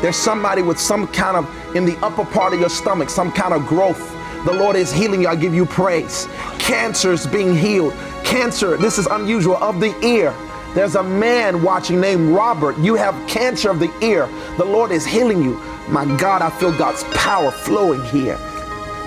There's 0.00 0.16
somebody 0.16 0.62
with 0.62 0.78
some 0.78 1.08
kind 1.08 1.36
of, 1.36 1.76
in 1.76 1.84
the 1.84 1.96
upper 1.98 2.24
part 2.24 2.54
of 2.54 2.60
your 2.60 2.68
stomach, 2.68 3.10
some 3.10 3.32
kind 3.32 3.52
of 3.52 3.66
growth. 3.66 4.10
The 4.44 4.52
Lord 4.52 4.76
is 4.76 4.92
healing 4.92 5.22
you. 5.22 5.28
I 5.28 5.36
give 5.36 5.54
you 5.54 5.66
praise. 5.66 6.28
Cancer 6.58 7.12
is 7.12 7.26
being 7.26 7.56
healed. 7.56 7.92
Cancer, 8.24 8.76
this 8.76 8.98
is 8.98 9.06
unusual, 9.06 9.56
of 9.56 9.80
the 9.80 9.94
ear. 10.06 10.34
There's 10.74 10.94
a 10.94 11.02
man 11.02 11.62
watching 11.62 12.00
named 12.00 12.30
Robert. 12.30 12.78
You 12.78 12.94
have 12.94 13.14
cancer 13.28 13.70
of 13.70 13.78
the 13.78 13.92
ear. 14.00 14.26
The 14.56 14.64
Lord 14.64 14.90
is 14.90 15.04
healing 15.04 15.42
you. 15.42 15.54
My 15.88 16.04
God, 16.18 16.40
I 16.40 16.48
feel 16.48 16.76
God's 16.76 17.04
power 17.14 17.50
flowing 17.50 18.02
here. 18.04 18.38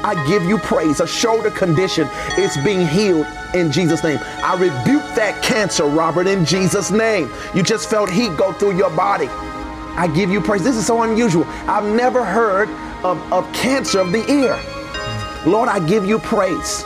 I 0.04 0.23
give 0.28 0.43
you 0.43 0.60
praise. 0.60 0.99
A 0.99 1.08
shoulder 1.08 1.49
condition 1.49 2.08
is 2.38 2.56
being 2.58 2.86
healed 2.86 3.25
in 3.56 3.71
Jesus' 3.71 4.04
name. 4.04 4.19
I 4.21 4.54
rebuke 4.54 5.04
that 5.15 5.41
cancer, 5.43 5.86
Robert, 5.86 6.28
in 6.28 6.45
Jesus' 6.45 6.91
name. 6.91 7.32
You 7.56 7.63
just 7.63 7.89
felt 7.89 8.12
heat 8.12 8.38
go 8.38 8.54
through 8.54 8.78
your 8.78 8.91
body. 8.91 9.28
I 9.97 10.08
give 10.08 10.30
you 10.30 10.41
praise. 10.41 10.63
This 10.63 10.75
is 10.75 10.86
so 10.86 11.01
unusual. 11.01 11.45
I've 11.67 11.86
never 11.95 12.23
heard 12.23 12.69
of, 13.04 13.17
of 13.34 13.51
cancer 13.54 13.99
of 13.99 14.12
the 14.12 14.30
ear. 14.32 14.56
Lord, 15.47 15.69
I 15.69 15.80
give 15.80 16.06
you 16.06 16.19
praise. 16.19 16.86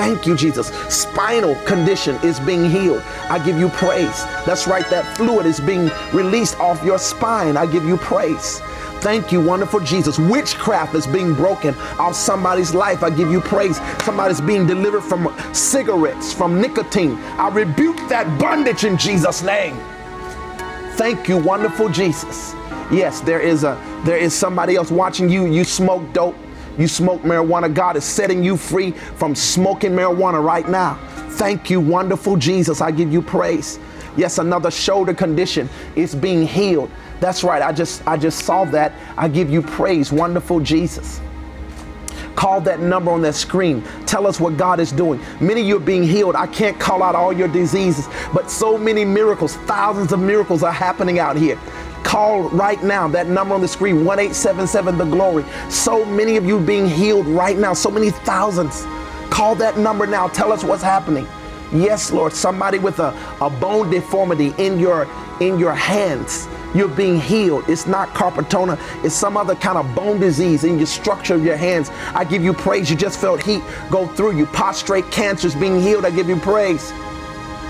Thank 0.00 0.26
you, 0.26 0.34
Jesus. 0.34 0.68
Spinal 0.88 1.54
condition 1.66 2.16
is 2.22 2.40
being 2.40 2.70
healed. 2.70 3.02
I 3.28 3.38
give 3.44 3.58
you 3.58 3.68
praise. 3.68 4.24
That's 4.46 4.66
right, 4.66 4.88
that 4.88 5.04
fluid 5.18 5.44
is 5.44 5.60
being 5.60 5.90
released 6.14 6.58
off 6.58 6.82
your 6.82 6.98
spine. 6.98 7.58
I 7.58 7.66
give 7.66 7.84
you 7.84 7.98
praise. 7.98 8.60
Thank 9.02 9.30
you, 9.30 9.42
wonderful 9.42 9.80
Jesus. 9.80 10.18
Witchcraft 10.18 10.94
is 10.94 11.06
being 11.06 11.34
broken 11.34 11.74
off 11.98 12.14
somebody's 12.14 12.72
life. 12.72 13.02
I 13.02 13.10
give 13.10 13.30
you 13.30 13.42
praise. 13.42 13.76
Somebody's 14.02 14.40
being 14.40 14.66
delivered 14.66 15.02
from 15.02 15.36
cigarettes, 15.52 16.32
from 16.32 16.62
nicotine. 16.62 17.18
I 17.36 17.50
rebuke 17.50 17.98
that 18.08 18.40
bondage 18.40 18.84
in 18.84 18.96
Jesus' 18.96 19.42
name. 19.42 19.76
Thank 20.96 21.28
you, 21.28 21.36
wonderful 21.36 21.90
Jesus. 21.90 22.54
Yes, 22.90 23.20
there 23.20 23.40
is 23.40 23.64
a 23.64 23.76
there 24.06 24.16
is 24.16 24.32
somebody 24.32 24.76
else 24.76 24.90
watching 24.90 25.28
you. 25.28 25.44
You 25.44 25.64
smoke 25.64 26.10
dope. 26.14 26.36
You 26.78 26.88
smoke 26.88 27.22
marijuana. 27.22 27.72
God 27.72 27.96
is 27.96 28.04
setting 28.04 28.42
you 28.42 28.56
free 28.56 28.92
from 28.92 29.34
smoking 29.34 29.92
marijuana 29.92 30.42
right 30.42 30.68
now. 30.68 30.94
Thank 31.30 31.70
you, 31.70 31.80
wonderful 31.80 32.36
Jesus. 32.36 32.80
I 32.80 32.90
give 32.90 33.12
you 33.12 33.22
praise. 33.22 33.78
Yes, 34.16 34.38
another 34.38 34.70
shoulder 34.70 35.14
condition 35.14 35.68
is 35.96 36.14
being 36.14 36.46
healed. 36.46 36.90
That's 37.20 37.44
right. 37.44 37.62
I 37.62 37.72
just 37.72 38.06
I 38.06 38.16
just 38.16 38.44
saw 38.44 38.64
that. 38.66 38.92
I 39.16 39.28
give 39.28 39.50
you 39.50 39.62
praise, 39.62 40.10
wonderful 40.12 40.60
Jesus. 40.60 41.20
Call 42.34 42.60
that 42.62 42.80
number 42.80 43.10
on 43.10 43.22
that 43.22 43.34
screen. 43.34 43.82
Tell 44.06 44.26
us 44.26 44.40
what 44.40 44.56
God 44.56 44.80
is 44.80 44.92
doing. 44.92 45.20
Many 45.40 45.60
of 45.60 45.66
you 45.66 45.76
are 45.76 45.80
being 45.80 46.02
healed. 46.02 46.36
I 46.36 46.46
can't 46.46 46.78
call 46.78 47.02
out 47.02 47.14
all 47.14 47.32
your 47.32 47.48
diseases, 47.48 48.08
but 48.32 48.50
so 48.50 48.78
many 48.78 49.04
miracles, 49.04 49.56
thousands 49.56 50.12
of 50.12 50.20
miracles 50.20 50.62
are 50.62 50.72
happening 50.72 51.18
out 51.18 51.36
here. 51.36 51.58
Call 52.04 52.48
right 52.50 52.82
now 52.82 53.08
that 53.08 53.28
number 53.28 53.54
on 53.54 53.60
the 53.60 53.68
screen 53.68 54.04
1 54.04 54.18
877 54.18 54.98
The 54.98 55.04
Glory. 55.04 55.44
So 55.68 56.04
many 56.04 56.36
of 56.36 56.44
you 56.44 56.60
being 56.60 56.88
healed 56.88 57.26
right 57.26 57.56
now, 57.58 57.74
so 57.74 57.90
many 57.90 58.10
thousands. 58.10 58.84
Call 59.30 59.54
that 59.56 59.78
number 59.78 60.06
now. 60.06 60.28
Tell 60.28 60.52
us 60.52 60.64
what's 60.64 60.82
happening. 60.82 61.26
Yes, 61.72 62.10
Lord, 62.10 62.32
somebody 62.32 62.78
with 62.78 62.98
a, 62.98 63.16
a 63.40 63.48
bone 63.48 63.90
deformity 63.90 64.52
in 64.58 64.78
your 64.78 65.06
in 65.40 65.58
your 65.58 65.74
hands. 65.74 66.48
You're 66.74 66.88
being 66.88 67.20
healed. 67.20 67.64
It's 67.68 67.86
not 67.86 68.08
carpal 68.10 68.78
it's 69.04 69.14
some 69.14 69.36
other 69.36 69.54
kind 69.54 69.78
of 69.78 69.92
bone 69.94 70.20
disease 70.20 70.64
in 70.64 70.78
your 70.78 70.86
structure 70.86 71.34
of 71.34 71.44
your 71.44 71.56
hands. 71.56 71.90
I 72.14 72.24
give 72.24 72.44
you 72.44 72.52
praise. 72.52 72.90
You 72.90 72.96
just 72.96 73.20
felt 73.20 73.42
heat 73.42 73.62
go 73.90 74.06
through 74.06 74.36
you. 74.36 74.46
Prostrate 74.46 75.10
cancer 75.10 75.48
is 75.48 75.54
being 75.54 75.80
healed. 75.80 76.04
I 76.04 76.10
give 76.10 76.28
you 76.28 76.36
praise. 76.36 76.92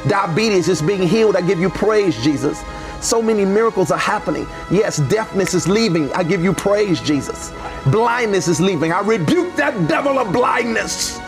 Diabetes 0.09 0.69
is 0.69 0.83
being 0.83 1.03
healed. 1.07 1.37
I 1.37 1.43
give 1.43 1.61
you 1.61 1.71
praise, 1.71 2.23
Jesus. 2.23 2.62
So 3.01 3.23
many 3.23 3.45
miracles 3.45 3.91
are 3.91 3.99
happening. 3.99 4.47
Yes, 4.71 4.99
deafness 4.99 5.55
is 5.55 5.67
leaving. 5.67 6.13
I 6.13 6.23
give 6.23 6.43
you 6.43 6.53
praise, 6.53 7.01
Jesus. 7.01 7.53
Blindness 7.87 8.47
is 8.47 8.61
leaving. 8.61 8.93
I 8.93 9.01
rebuke 9.01 9.57
that 9.57 9.89
devil 9.89 10.19
of 10.19 10.33
blindness 10.33 11.19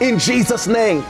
in 0.00 0.18
Jesus' 0.18 0.66
name. 0.66 1.04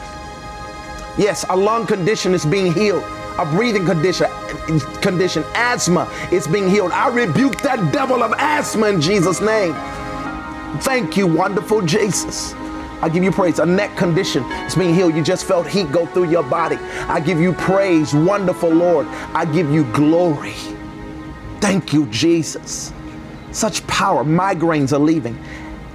Yes, 1.18 1.44
a 1.50 1.56
lung 1.56 1.86
condition 1.86 2.34
is 2.34 2.46
being 2.46 2.72
healed. 2.72 3.04
A 3.38 3.44
breathing 3.44 3.84
condition, 3.84 4.30
condition, 5.02 5.44
asthma 5.54 6.10
is 6.32 6.46
being 6.46 6.70
healed. 6.70 6.92
I 6.92 7.08
rebuke 7.08 7.60
that 7.62 7.92
devil 7.92 8.22
of 8.22 8.32
asthma 8.38 8.88
in 8.88 9.00
Jesus' 9.00 9.42
name. 9.42 9.74
Thank 10.80 11.18
you, 11.18 11.26
wonderful 11.26 11.82
Jesus. 11.82 12.54
I 13.02 13.08
give 13.08 13.22
you 13.22 13.30
praise. 13.30 13.58
A 13.58 13.66
neck 13.66 13.96
condition 13.96 14.42
is 14.64 14.74
being 14.74 14.94
healed. 14.94 15.14
You 15.14 15.22
just 15.22 15.44
felt 15.44 15.66
heat 15.66 15.90
go 15.92 16.06
through 16.06 16.30
your 16.30 16.42
body. 16.42 16.76
I 16.76 17.20
give 17.20 17.40
you 17.40 17.52
praise, 17.52 18.14
wonderful 18.14 18.70
Lord. 18.70 19.06
I 19.06 19.44
give 19.44 19.70
you 19.70 19.84
glory. 19.92 20.54
Thank 21.60 21.92
you, 21.92 22.06
Jesus. 22.06 22.92
Such 23.52 23.86
power. 23.86 24.24
Migraines 24.24 24.92
are 24.92 24.98
leaving. 24.98 25.38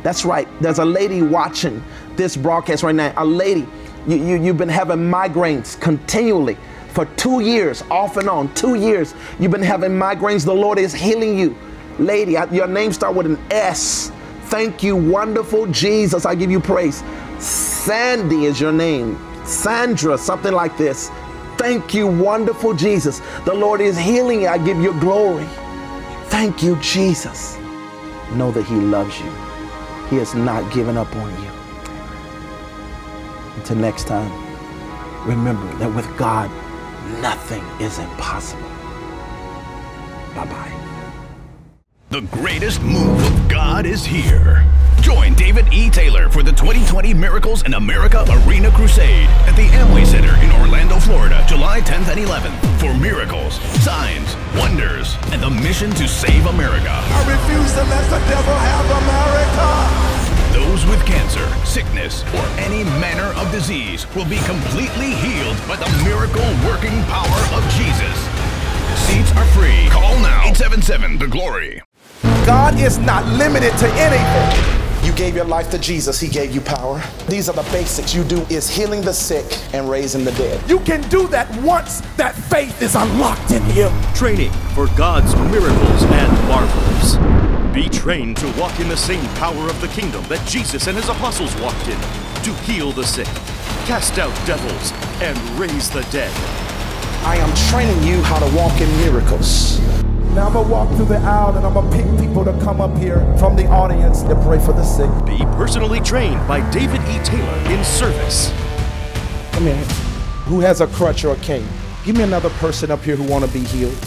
That's 0.04 0.26
right. 0.26 0.48
There's 0.62 0.80
a 0.80 0.86
lady 0.86 1.22
watching 1.22 1.84
this 2.16 2.36
broadcast 2.36 2.84
right 2.84 2.96
now. 2.96 3.14
A 3.18 3.26
lady, 3.26 3.68
you, 4.08 4.18
you, 4.18 4.42
you've 4.42 4.58
been 4.58 4.70
having 4.70 4.98
migraines 4.98 5.80
continually 5.80 6.58
for 6.90 7.06
two 7.16 7.40
years, 7.40 7.84
off 7.90 8.18
and 8.18 8.28
on. 8.28 8.54
Two 8.54 8.76
years, 8.76 9.14
you've 9.40 9.52
been 9.52 9.62
having 9.62 9.92
migraines. 9.92 10.44
The 10.44 10.54
Lord 10.54 10.78
is 10.78 10.94
healing 10.94 11.38
you. 11.38 11.56
Lady, 12.00 12.34
your 12.52 12.68
name 12.68 12.92
starts 12.92 13.16
with 13.16 13.26
an 13.26 13.40
S. 13.52 14.12
Thank 14.52 14.84
you, 14.84 14.98
wonderful 14.98 15.66
Jesus. 15.68 16.26
I 16.26 16.36
give 16.36 16.52
you 16.52 16.60
praise. 16.60 17.04
Sandy 17.40 18.44
is 18.46 18.60
your 18.60 18.74
name. 18.74 19.18
Sandra, 19.46 20.18
something 20.18 20.52
like 20.52 20.78
this. 20.78 21.10
Thank 21.58 21.94
you, 21.94 22.06
wonderful 22.06 22.74
Jesus. 22.74 23.22
The 23.46 23.54
Lord 23.54 23.80
is 23.80 23.98
healing 23.98 24.42
you. 24.42 24.48
I 24.50 24.58
give 24.58 24.78
you 24.78 24.92
glory. 25.00 25.48
Thank 26.26 26.62
you, 26.62 26.76
Jesus. 26.82 27.58
Know 28.34 28.52
that 28.52 28.66
He 28.66 28.76
loves 28.76 29.18
you. 29.22 29.32
He 30.10 30.18
has 30.18 30.36
not 30.36 30.70
given 30.74 30.98
up 30.98 31.16
on 31.16 31.32
you. 31.42 31.50
Until 33.56 33.78
next 33.78 34.06
time, 34.06 34.32
remember 35.26 35.66
that 35.78 35.96
with 35.96 36.08
God, 36.18 36.52
nothing 37.22 37.64
is 37.80 38.00
impossible. 38.00 38.68
Bye 40.36 40.46
bye. 40.46 40.81
The 42.12 42.28
greatest 42.28 42.82
move 42.82 43.24
of 43.24 43.47
God 43.47 43.86
is 43.86 44.04
here. 44.04 44.67
Join 45.00 45.34
David 45.34 45.71
E. 45.71 45.89
Taylor 45.89 46.28
for 46.28 46.43
the 46.43 46.52
2020 46.52 47.13
Miracles 47.13 47.63
in 47.63 47.76
America 47.76 48.26
Arena 48.43 48.69
Crusade 48.71 49.30
at 49.47 49.56
the 49.56 49.71
Amway 49.71 50.06
Center 50.06 50.36
in 50.43 50.52
Orlando, 50.60 51.00
Florida, 51.00 51.41
July 51.47 51.80
10th 51.80 52.12
and 52.12 52.19
11th. 52.19 52.60
For 52.82 52.93
miracles, 53.00 53.62
signs, 53.80 54.36
wonders, 54.60 55.15
and 55.32 55.41
the 55.41 55.50
mission 55.50 55.89
to 55.91 56.06
save 56.06 56.47
America. 56.47 56.91
I 56.91 57.24
refuse 57.32 57.71
to 57.80 57.84
let 57.88 58.04
the 58.12 58.19
devil 58.28 58.60
have 58.60 58.88
America. 59.08 60.67
Those 60.67 60.86
with 60.91 61.00
cancer, 61.06 61.47
sickness, 61.63 62.24
or 62.36 62.43
any 62.60 62.84
manner 63.00 63.32
of 63.39 63.50
disease 63.54 64.04
will 64.15 64.28
be 64.28 64.39
completely 64.43 65.15
healed 65.15 65.56
by 65.63 65.78
the 65.80 65.88
miracle 66.04 66.43
working 66.67 67.00
power 67.08 67.41
of 67.56 67.63
Jesus. 67.71 68.17
Seats 69.08 69.32
are 69.32 69.47
free. 69.56 69.88
Call 69.88 70.19
now 70.19 70.43
877 70.43 71.17
The 71.17 71.28
Glory. 71.28 71.82
God 72.45 72.80
is 72.80 72.97
not 72.97 73.23
limited 73.38 73.77
to 73.77 73.88
anything. 73.93 75.06
You 75.06 75.13
gave 75.13 75.36
your 75.36 75.45
life 75.45 75.69
to 75.71 75.77
Jesus, 75.77 76.19
He 76.19 76.27
gave 76.27 76.54
you 76.54 76.62
power. 76.62 77.01
These 77.27 77.49
are 77.49 77.54
the 77.54 77.69
basics. 77.71 78.15
You 78.15 78.23
do 78.23 78.41
is 78.49 78.69
healing 78.69 79.01
the 79.01 79.13
sick 79.13 79.45
and 79.73 79.89
raising 79.89 80.23
the 80.23 80.32
dead. 80.32 80.67
You 80.69 80.80
can 80.80 81.01
do 81.10 81.27
that 81.27 81.49
once 81.62 82.01
that 82.17 82.36
faith 82.36 82.82
is 82.82 82.95
unlocked 82.95 83.51
in 83.51 83.63
you. 83.75 83.91
Training 84.15 84.51
for 84.73 84.88
God's 84.97 85.36
miracles 85.51 86.04
and 86.04 86.47
marvels. 86.47 87.17
Be 87.73 87.89
trained 87.89 88.38
to 88.38 88.51
walk 88.60 88.80
in 88.80 88.89
the 88.89 88.97
same 88.97 89.25
power 89.36 89.69
of 89.69 89.80
the 89.80 89.88
kingdom 89.89 90.23
that 90.25 90.45
Jesus 90.47 90.88
and 90.88 90.97
his 90.97 91.10
apostles 91.10 91.56
walked 91.62 91.88
in 91.88 91.99
to 92.43 92.54
heal 92.63 92.91
the 92.91 93.04
sick, 93.04 93.27
cast 93.86 94.17
out 94.17 94.34
devils, 94.47 94.91
and 95.21 95.38
raise 95.60 95.89
the 95.89 96.01
dead. 96.12 96.32
I 97.23 97.38
am 97.38 97.54
training 97.69 98.01
you 98.04 98.21
how 98.23 98.39
to 98.39 98.56
walk 98.56 98.82
in 98.82 98.89
miracles. 98.97 99.80
Now 100.36 100.48
I'm 100.48 100.54
gonna 100.54 100.70
walk 100.70 100.96
through 100.96 101.06
the 101.08 101.17
aisle 101.17 101.58
and 101.58 101.65
I'm 101.65 101.74
gonna 101.74 101.91
pick 101.91 102.06
people 102.17 102.46
to 102.46 102.54
come 102.63 102.80
up 102.80 102.98
here 102.98 103.20
from 103.38 103.58
the 103.58 103.65
audience 103.67 104.22
to 104.24 104.36
pray 104.44 104.60
for 104.60 104.72
the 104.72 104.84
sick. 104.84 105.10
Be 105.26 105.38
personally 105.58 106.00
trained 106.00 106.48
by 106.48 106.67
David 106.72 107.02
E. 107.02 107.20
Taylor 107.26 107.58
in 107.72 107.84
service. 107.84 108.50
Come 109.52 109.63
here. 109.63 109.76
Who 110.48 110.62
has 110.62 110.80
a 110.80 110.88
crutch 110.88 111.26
or 111.26 111.34
a 111.34 111.38
cane? 111.38 111.67
Give 112.06 112.15
me 112.15 112.24
another 112.24 112.50
person 112.62 112.91
up 112.91 113.02
here 113.02 113.17
who 113.17 113.30
want 113.30 113.44
to 113.46 113.52
be 113.52 113.60
healed. 113.60 113.98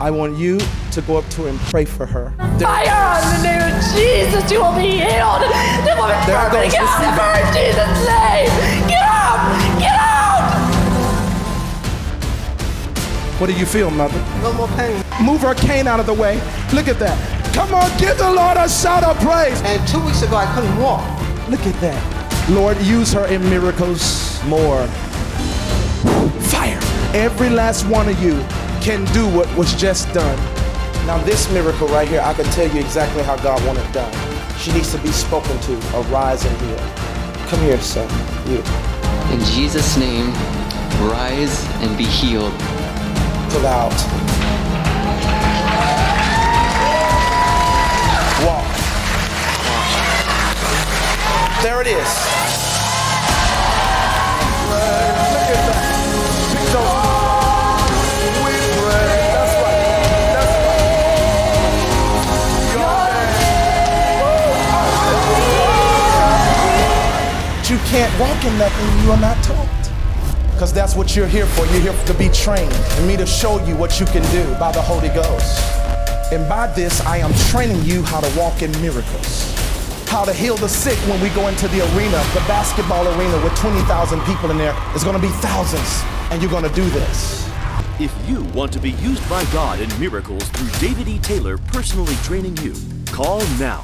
I 0.00 0.10
want 0.10 0.36
you 0.36 0.58
to 0.92 1.00
go 1.02 1.16
up 1.16 1.28
to 1.30 1.42
her 1.42 1.48
and 1.48 1.58
pray 1.70 1.84
for 1.84 2.06
her. 2.06 2.30
Fire 2.58 3.22
in 3.22 3.42
the 3.42 3.48
name 3.48 3.62
of 3.62 3.82
Jesus, 3.94 4.50
you 4.50 4.60
will 4.60 4.74
be 4.74 4.98
healed. 4.98 5.42
The 5.86 5.94
woman 5.98 6.18
There 6.26 6.46
it 6.48 6.52
goes. 6.52 6.72
get 6.72 6.82
out 6.82 7.38
in 7.38 7.46
Jesus' 7.54 8.06
name. 8.06 8.87
What 13.38 13.46
do 13.46 13.52
you 13.52 13.66
feel, 13.66 13.88
mother? 13.90 14.18
No 14.42 14.52
more 14.52 14.66
pain. 14.76 15.00
Move 15.22 15.42
her 15.42 15.54
cane 15.54 15.86
out 15.86 16.00
of 16.00 16.06
the 16.06 16.14
way. 16.14 16.34
Look 16.74 16.88
at 16.88 16.98
that. 16.98 17.16
Come 17.54 17.72
on, 17.72 17.88
give 17.96 18.18
the 18.18 18.32
Lord 18.32 18.56
a 18.56 18.68
shout 18.68 19.04
of 19.04 19.16
praise. 19.18 19.62
And 19.62 19.86
two 19.86 20.04
weeks 20.04 20.22
ago, 20.22 20.34
I 20.34 20.52
couldn't 20.54 20.76
walk. 20.78 21.06
Look 21.48 21.64
at 21.64 21.80
that. 21.80 22.50
Lord, 22.50 22.76
use 22.82 23.12
her 23.12 23.26
in 23.26 23.40
miracles 23.48 24.42
more. 24.44 24.84
Fire. 26.50 26.80
Every 27.14 27.48
last 27.48 27.86
one 27.86 28.08
of 28.08 28.20
you 28.20 28.34
can 28.80 29.04
do 29.12 29.28
what 29.28 29.46
was 29.56 29.72
just 29.74 30.12
done. 30.12 30.36
Now, 31.06 31.18
this 31.24 31.48
miracle 31.52 31.86
right 31.88 32.08
here, 32.08 32.20
I 32.20 32.34
can 32.34 32.44
tell 32.46 32.68
you 32.68 32.80
exactly 32.80 33.22
how 33.22 33.36
God 33.36 33.64
wanted 33.64 33.86
it 33.86 33.92
done. 33.92 34.12
She 34.58 34.72
needs 34.72 34.90
to 34.92 34.98
be 34.98 35.12
spoken 35.12 35.56
to, 35.60 35.74
arise 35.96 36.44
and 36.44 36.60
heal. 36.60 36.78
Come 37.46 37.60
here, 37.60 37.80
son. 37.80 38.08
You. 38.50 38.58
In 39.32 39.40
Jesus' 39.54 39.96
name, 39.96 40.32
rise 41.08 41.64
and 41.82 41.96
be 41.96 42.04
healed. 42.04 42.52
Pull 43.50 43.66
out. 43.66 43.92
Walk. 48.44 48.66
There 51.62 51.80
it 51.80 51.86
is. 51.86 52.38
You 67.68 67.76
can't 67.84 68.18
walk 68.18 68.44
in 68.44 68.56
that 68.58 68.72
nothing 68.72 69.04
you 69.04 69.12
are 69.12 69.20
not 69.20 69.44
taught. 69.44 69.67
Because 70.58 70.72
that's 70.72 70.96
what 70.96 71.14
you're 71.14 71.28
here 71.28 71.46
for. 71.46 71.64
You're 71.66 71.92
here 71.92 72.04
to 72.06 72.14
be 72.14 72.28
trained 72.30 72.72
and 72.72 73.06
me 73.06 73.16
to 73.16 73.24
show 73.24 73.64
you 73.64 73.76
what 73.76 74.00
you 74.00 74.06
can 74.06 74.28
do 74.32 74.42
by 74.58 74.72
the 74.72 74.82
Holy 74.82 75.06
Ghost. 75.10 75.62
And 76.32 76.48
by 76.48 76.66
this, 76.66 77.00
I 77.02 77.18
am 77.18 77.32
training 77.48 77.80
you 77.84 78.02
how 78.02 78.18
to 78.18 78.36
walk 78.36 78.60
in 78.60 78.72
miracles, 78.82 79.54
how 80.08 80.24
to 80.24 80.32
heal 80.32 80.56
the 80.56 80.68
sick 80.68 80.98
when 81.08 81.22
we 81.22 81.28
go 81.28 81.46
into 81.46 81.68
the 81.68 81.82
arena, 81.94 82.18
the 82.34 82.42
basketball 82.48 83.06
arena 83.06 83.40
with 83.44 83.54
20,000 83.54 84.20
people 84.22 84.50
in 84.50 84.58
there. 84.58 84.72
There's 84.88 85.04
going 85.04 85.14
to 85.14 85.22
be 85.22 85.32
thousands, 85.34 86.02
and 86.32 86.42
you're 86.42 86.50
going 86.50 86.68
to 86.68 86.74
do 86.74 86.90
this. 86.90 87.48
If 88.00 88.12
you 88.28 88.42
want 88.52 88.72
to 88.72 88.80
be 88.80 88.90
used 88.98 89.22
by 89.30 89.44
God 89.52 89.78
in 89.78 89.88
miracles 90.00 90.42
through 90.48 90.88
David 90.88 91.06
E. 91.06 91.20
Taylor 91.20 91.58
personally 91.58 92.16
training 92.24 92.56
you, 92.56 92.74
call 93.12 93.46
now 93.60 93.82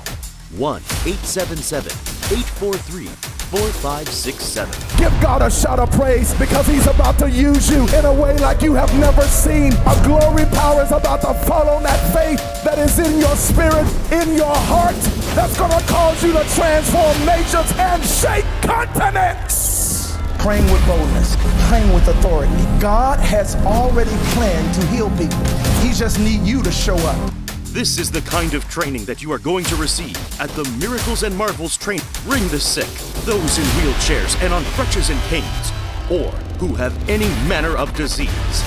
1 0.58 0.82
877 1.06 1.92
843 2.36 3.43
4567. 3.54 4.98
Give 4.98 5.12
God 5.22 5.40
a 5.40 5.48
shout 5.48 5.78
of 5.78 5.88
praise 5.92 6.34
because 6.40 6.66
He's 6.66 6.88
about 6.88 7.18
to 7.20 7.30
use 7.30 7.70
you 7.70 7.86
in 7.94 8.04
a 8.04 8.12
way 8.12 8.36
like 8.38 8.62
you 8.62 8.74
have 8.74 8.92
never 8.98 9.22
seen. 9.22 9.72
A 9.86 10.02
glory 10.02 10.44
power 10.46 10.82
is 10.82 10.90
about 10.90 11.20
to 11.20 11.34
fall 11.46 11.68
on 11.68 11.84
that 11.84 12.00
faith 12.12 12.40
that 12.64 12.78
is 12.78 12.98
in 12.98 13.20
your 13.20 13.36
spirit, 13.36 13.86
in 14.10 14.34
your 14.34 14.54
heart, 14.66 14.96
that's 15.36 15.56
going 15.56 15.70
to 15.70 15.86
cause 15.86 16.20
you 16.24 16.32
to 16.32 16.42
transform 16.56 17.14
nations 17.24 17.70
and 17.78 18.02
shake 18.02 18.46
continents. 18.62 20.16
Praying 20.38 20.66
with 20.72 20.84
boldness, 20.86 21.36
praying 21.68 21.92
with 21.94 22.08
authority. 22.08 22.52
God 22.80 23.20
has 23.20 23.54
already 23.64 24.16
planned 24.34 24.74
to 24.74 24.86
heal 24.88 25.10
people. 25.10 25.38
He 25.80 25.92
just 25.92 26.18
need 26.18 26.42
you 26.42 26.60
to 26.64 26.72
show 26.72 26.96
up. 26.96 27.43
This 27.74 27.98
is 27.98 28.08
the 28.08 28.20
kind 28.20 28.54
of 28.54 28.68
training 28.68 29.04
that 29.06 29.20
you 29.20 29.32
are 29.32 29.38
going 29.40 29.64
to 29.64 29.74
receive 29.74 30.16
at 30.40 30.48
the 30.50 30.62
Miracles 30.78 31.24
and 31.24 31.36
Marvels 31.36 31.76
train. 31.76 32.00
Bring 32.22 32.46
the 32.46 32.60
sick, 32.60 32.86
those 33.24 33.58
in 33.58 33.64
wheelchairs 33.64 34.40
and 34.44 34.54
on 34.54 34.62
crutches 34.76 35.10
and 35.10 35.20
canes, 35.22 35.72
or 36.08 36.30
who 36.60 36.72
have 36.76 36.96
any 37.10 37.26
manner 37.48 37.76
of 37.76 37.92
disease. 37.96 38.62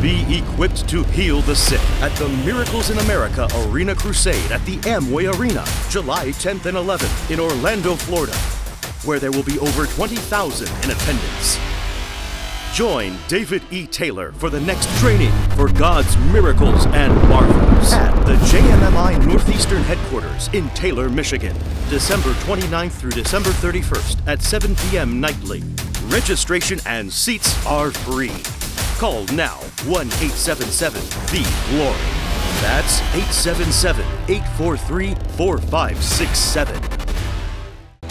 Be 0.00 0.38
equipped 0.38 0.88
to 0.90 1.02
heal 1.02 1.40
the 1.40 1.56
sick 1.56 1.80
at 2.00 2.14
the 2.14 2.28
Miracles 2.46 2.90
in 2.90 2.98
America 2.98 3.48
Arena 3.66 3.92
Crusade 3.92 4.52
at 4.52 4.64
the 4.66 4.76
Amway 4.82 5.36
Arena, 5.36 5.64
July 5.90 6.28
10th 6.28 6.66
and 6.66 6.76
11th 6.76 7.32
in 7.32 7.40
Orlando, 7.40 7.96
Florida, 7.96 8.36
where 9.04 9.18
there 9.18 9.32
will 9.32 9.42
be 9.42 9.58
over 9.58 9.86
20,000 9.86 10.68
in 10.84 10.90
attendance. 10.92 11.73
Join 12.74 13.16
David 13.28 13.62
E. 13.70 13.86
Taylor 13.86 14.32
for 14.32 14.50
the 14.50 14.60
next 14.60 14.88
training 14.98 15.30
for 15.50 15.72
God's 15.72 16.16
miracles 16.32 16.86
and 16.86 17.14
marvels 17.28 17.92
at 17.92 18.12
the 18.24 18.34
JMMI 18.34 19.24
Northeastern 19.24 19.80
Headquarters 19.84 20.48
in 20.48 20.68
Taylor, 20.70 21.08
Michigan, 21.08 21.56
December 21.88 22.30
29th 22.30 22.90
through 22.90 23.12
December 23.12 23.50
31st 23.50 24.26
at 24.26 24.42
7 24.42 24.74
p.m. 24.74 25.20
nightly. 25.20 25.62
Registration 26.06 26.80
and 26.84 27.12
seats 27.12 27.64
are 27.64 27.92
free. 27.92 28.32
Call 28.98 29.24
now 29.26 29.58
1 29.86 30.06
877 30.08 31.00
The 31.30 31.46
Glory. 31.70 31.94
That's 32.60 33.00
877 33.14 34.04
843 34.28 35.14
4567. 35.36 37.03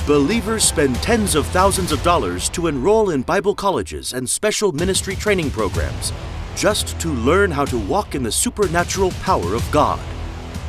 Believers 0.05 0.65
spend 0.65 0.97
tens 0.97 1.33
of 1.33 1.47
thousands 1.47 1.93
of 1.93 2.03
dollars 2.03 2.49
to 2.49 2.67
enroll 2.67 3.11
in 3.11 3.21
Bible 3.21 3.55
colleges 3.55 4.11
and 4.11 4.29
special 4.29 4.73
ministry 4.73 5.15
training 5.15 5.49
programs 5.49 6.11
just 6.57 6.99
to 6.99 7.07
learn 7.07 7.49
how 7.49 7.63
to 7.63 7.77
walk 7.77 8.13
in 8.13 8.21
the 8.21 8.29
supernatural 8.29 9.11
power 9.21 9.55
of 9.55 9.65
God. 9.71 10.01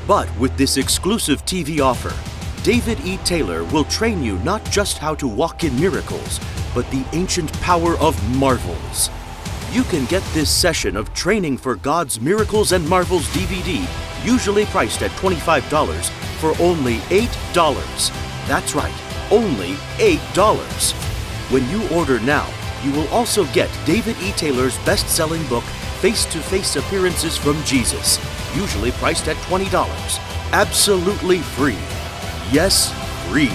But 0.07 0.31
with 0.39 0.57
this 0.57 0.77
exclusive 0.77 1.45
TV 1.47 1.81
offer, 1.81 2.15
David 2.63 3.01
E. 3.05 3.17
Taylor 3.25 3.65
will 3.65 3.83
train 3.87 4.23
you 4.23 4.39
not 4.45 4.65
just 4.71 4.99
how 4.99 5.17
to 5.17 5.27
walk 5.27 5.65
in 5.65 5.81
miracles, 5.81 6.39
but 6.73 6.89
the 6.93 7.05
ancient 7.13 7.53
power 7.55 7.97
of 7.99 8.17
marvels. 8.37 9.11
You 9.73 9.83
can 9.83 10.05
get 10.05 10.23
this 10.33 10.49
session 10.49 10.97
of 10.97 11.13
Training 11.13 11.59
for 11.59 11.75
God's 11.75 12.21
Miracles 12.21 12.71
and 12.71 12.89
Marvels 12.89 13.27
DVD, 13.31 13.85
usually 14.25 14.67
priced 14.67 15.03
at 15.03 15.11
$25, 15.13 16.09
for 16.39 16.55
only 16.63 16.99
$8. 17.11 18.13
That's 18.47 18.77
right, 18.77 18.95
only 19.31 19.73
$8. 19.99 20.93
When 21.51 21.69
you 21.69 21.87
order 21.89 22.21
now, 22.21 22.49
you 22.83 22.93
will 22.93 23.09
also 23.09 23.45
get 23.47 23.71
David 23.87 24.17
E. 24.21 24.33
Taylor's 24.33 24.79
best 24.79 25.09
selling 25.09 25.45
book, 25.47 25.65
Face 26.01 26.25
to 26.27 26.41
Face 26.41 26.77
Appearances 26.77 27.37
from 27.37 27.63
Jesus, 27.65 28.19
usually 28.55 28.93
priced 28.93 29.29
at 29.29 29.37
$20. 29.49 30.21
Absolutely 30.53 31.39
free. 31.39 31.79
Yes, 32.53 32.93
free. 33.29 33.51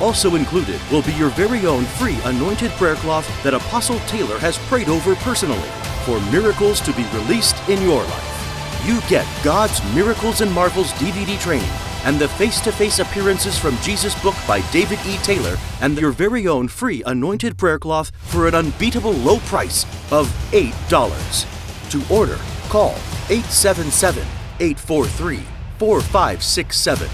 Also 0.00 0.34
included 0.36 0.80
will 0.92 1.02
be 1.02 1.12
your 1.14 1.30
very 1.30 1.66
own 1.66 1.84
free 1.84 2.18
anointed 2.24 2.70
prayer 2.72 2.96
cloth 2.96 3.26
that 3.42 3.54
Apostle 3.54 3.98
Taylor 4.00 4.38
has 4.38 4.58
prayed 4.68 4.88
over 4.88 5.14
personally 5.16 5.70
for 6.04 6.20
miracles 6.30 6.80
to 6.82 6.92
be 6.92 7.04
released 7.14 7.56
in 7.68 7.82
your 7.82 8.02
life. 8.04 8.84
You 8.86 9.00
get 9.08 9.26
God's 9.42 9.82
Miracles 9.94 10.40
and 10.40 10.52
Marvels 10.52 10.92
DVD 10.92 11.38
training 11.40 11.68
and 12.06 12.18
the 12.20 12.28
face 12.28 12.60
to 12.60 12.70
face 12.70 13.00
appearances 13.00 13.58
from 13.58 13.76
Jesus 13.78 14.14
Book 14.22 14.36
by 14.46 14.60
David 14.70 15.00
E. 15.06 15.16
Taylor, 15.18 15.56
and 15.80 15.98
your 15.98 16.12
very 16.12 16.46
own 16.46 16.68
free 16.68 17.02
anointed 17.04 17.58
prayer 17.58 17.80
cloth 17.80 18.12
for 18.20 18.46
an 18.46 18.54
unbeatable 18.54 19.12
low 19.12 19.38
price 19.40 19.84
of 20.12 20.28
$8. 20.52 21.90
To 21.90 22.14
order, 22.14 22.38
call 22.68 22.94
877 23.28 24.22
843 24.60 25.40
4567. 25.78 27.08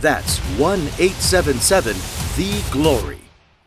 That's 0.00 0.38
1 0.58 0.80
877 0.80 1.96
The 2.36 2.70
Glory. 2.72 3.20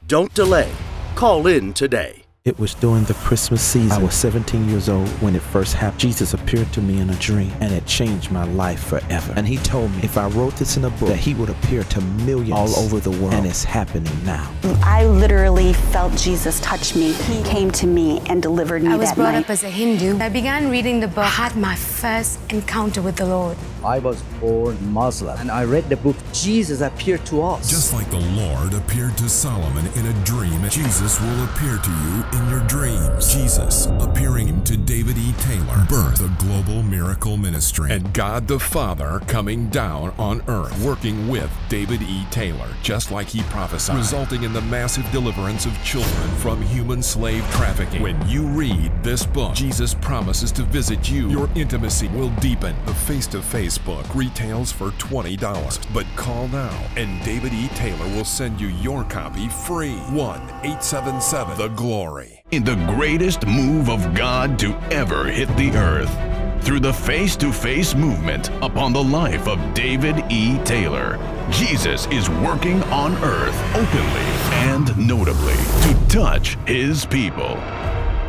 Don't 0.07 0.33
delay. 0.33 0.71
Call 1.15 1.47
in 1.47 1.73
today. 1.73 2.24
It 2.45 2.59
was 2.59 2.75
during 2.75 3.05
the 3.05 3.15
Christmas 3.15 3.59
season. 3.59 3.91
I 3.91 3.97
was 3.97 4.13
17 4.13 4.69
years 4.69 4.87
old 4.87 5.09
when 5.19 5.35
it 5.35 5.41
first 5.41 5.73
happened. 5.73 5.99
Jesus 5.99 6.35
appeared 6.35 6.71
to 6.73 6.79
me 6.79 6.99
in 6.99 7.09
a 7.09 7.15
dream 7.15 7.51
and 7.59 7.73
it 7.73 7.87
changed 7.87 8.29
my 8.29 8.43
life 8.43 8.83
forever. 8.83 9.33
And 9.35 9.47
he 9.47 9.57
told 9.57 9.89
me 9.95 10.03
if 10.03 10.15
I 10.15 10.27
wrote 10.27 10.53
this 10.57 10.77
in 10.77 10.85
a 10.85 10.91
book, 10.91 11.09
that 11.09 11.17
he 11.17 11.33
would 11.33 11.49
appear 11.49 11.83
to 11.85 12.01
millions 12.01 12.51
all 12.51 12.83
over 12.83 12.99
the 12.99 13.09
world. 13.09 13.33
And 13.33 13.47
it's 13.47 13.63
happening 13.63 14.13
now. 14.25 14.53
I 14.83 15.05
literally 15.05 15.73
felt 15.73 16.15
Jesus 16.17 16.59
touch 16.59 16.95
me. 16.95 17.13
He 17.13 17.41
came 17.45 17.71
to 17.71 17.87
me 17.87 18.21
and 18.29 18.43
delivered 18.43 18.83
me 18.83 18.89
I 18.89 18.95
was 18.95 19.09
that 19.09 19.15
brought 19.15 19.33
night. 19.33 19.45
up 19.45 19.49
as 19.49 19.63
a 19.63 19.69
Hindu. 19.71 20.19
I 20.19 20.29
began 20.29 20.69
reading 20.69 20.99
the 20.99 21.07
book. 21.07 21.25
I 21.25 21.29
had 21.29 21.55
my 21.55 21.75
first 21.75 22.39
encounter 22.53 23.01
with 23.01 23.15
the 23.15 23.25
Lord. 23.25 23.57
I 23.83 23.97
was 23.97 24.21
born 24.39 24.77
Muslim 24.93 25.35
and 25.39 25.49
I 25.49 25.63
read 25.63 25.89
the 25.89 25.97
book. 25.97 26.15
Jesus 26.31 26.81
appeared 26.81 27.25
to 27.25 27.41
us. 27.41 27.71
Just 27.71 27.91
like 27.91 28.07
the 28.11 28.19
Lord 28.19 28.75
appeared 28.75 29.17
to 29.17 29.29
Solomon 29.29 29.87
in 29.95 30.05
a 30.05 30.13
dream, 30.25 30.61
Jesus 30.69 31.19
will 31.21 31.43
appear 31.45 31.77
to 31.77 31.89
you 31.89 32.23
in 32.35 32.49
your 32.49 32.65
dreams. 32.67 33.33
Jesus 33.33 33.87
appearing 33.99 34.63
to 34.65 34.77
David 34.77 35.17
E. 35.17 35.33
Taylor, 35.39 35.85
birth 35.89 36.17
the 36.17 36.33
global 36.39 36.83
miracle 36.83 37.37
ministry, 37.37 37.91
and 37.91 38.13
God 38.13 38.47
the 38.47 38.59
Father 38.59 39.21
coming 39.27 39.69
down 39.69 40.13
on 40.17 40.41
earth, 40.47 40.77
working 40.83 41.27
with 41.27 41.51
David 41.69 42.01
E. 42.01 42.25
Taylor, 42.31 42.69
just 42.81 43.11
like 43.11 43.27
he 43.27 43.41
prophesied, 43.43 43.97
resulting 43.97 44.43
in 44.43 44.53
the 44.53 44.61
massive 44.61 45.09
deliverance 45.11 45.65
of 45.65 45.83
children 45.83 46.29
from 46.37 46.61
human 46.61 47.01
slave 47.01 47.43
trafficking. 47.51 48.01
When 48.01 48.27
you 48.27 48.43
read 48.43 48.91
this 49.03 49.25
book, 49.25 49.55
Jesus 49.55 49.93
promises 49.95 50.51
to 50.53 50.63
visit 50.63 51.09
you. 51.09 51.29
Your 51.29 51.49
intimacy 51.55 52.07
will 52.09 52.29
deepen. 52.41 52.75
The 52.85 52.93
face-to-face 52.93 53.77
book 53.79 54.05
retails 54.13 54.71
for 54.71 54.91
$20, 54.91 55.93
but 55.93 56.05
call 56.15 56.47
now 56.49 56.75
and 56.95 57.23
David 57.23 57.53
E. 57.53 57.67
Taylor 57.69 58.05
will 58.15 58.25
send 58.25 58.59
you 58.59 58.67
your 58.67 59.03
copy 59.05 59.47
free. 59.49 59.95
1-877 60.09 61.57
The 61.57 61.67
Glory. 61.69 62.24
In 62.51 62.63
the 62.63 62.75
greatest 62.95 63.47
move 63.47 63.89
of 63.89 64.13
God 64.13 64.59
to 64.59 64.77
ever 64.91 65.25
hit 65.25 65.49
the 65.57 65.71
earth, 65.71 66.15
through 66.63 66.79
the 66.79 66.93
face 66.93 67.35
to 67.37 67.51
face 67.51 67.95
movement 67.95 68.49
upon 68.61 68.93
the 68.93 69.03
life 69.03 69.47
of 69.47 69.73
David 69.73 70.23
E. 70.29 70.59
Taylor, 70.63 71.17
Jesus 71.49 72.05
is 72.11 72.29
working 72.29 72.83
on 72.83 73.15
earth 73.23 73.59
openly 73.75 74.27
and 74.69 74.95
notably 74.95 75.55
to 75.55 76.07
touch 76.07 76.55
his 76.67 77.03
people. 77.07 77.55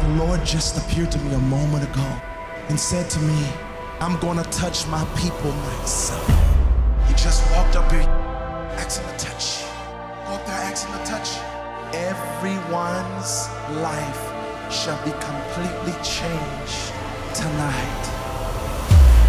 The 0.01 0.17
Lord 0.17 0.43
just 0.47 0.79
appeared 0.79 1.13
to 1.13 1.19
me 1.19 1.35
a 1.35 1.39
moment 1.39 1.85
ago 1.85 2.21
and 2.71 2.81
said 2.81 3.11
to 3.11 3.21
me, 3.21 3.47
I'm 4.01 4.19
going 4.19 4.43
to 4.43 4.51
touch 4.51 4.87
my 4.89 5.05
people 5.19 5.53
myself. 5.53 6.27
He 7.07 7.13
just 7.13 7.49
walked 7.53 7.77
up 7.77 7.93
here, 7.93 8.01
asking 8.81 9.07
to 9.09 9.27
touch. 9.27 9.63
Go 10.27 10.33
up 10.33 10.47
there, 10.47 10.57
asking 10.57 10.95
to 10.95 11.05
touch. 11.05 11.46
Everyone's 11.95 13.49
life 13.81 14.33
shall 14.73 14.99
be 15.05 15.13
completely 15.13 15.93
changed 16.03 16.93
tonight. 17.35 18.13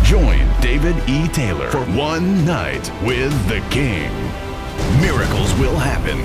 Join 0.04 0.48
David 0.62 0.98
E. 1.10 1.28
Taylor 1.28 1.70
for 1.70 1.86
one 1.96 2.46
night 2.46 2.92
with 3.04 3.32
the 3.48 3.62
King. 3.70 4.12
Miracles 5.02 5.54
will 5.56 5.76
happen. 5.78 6.18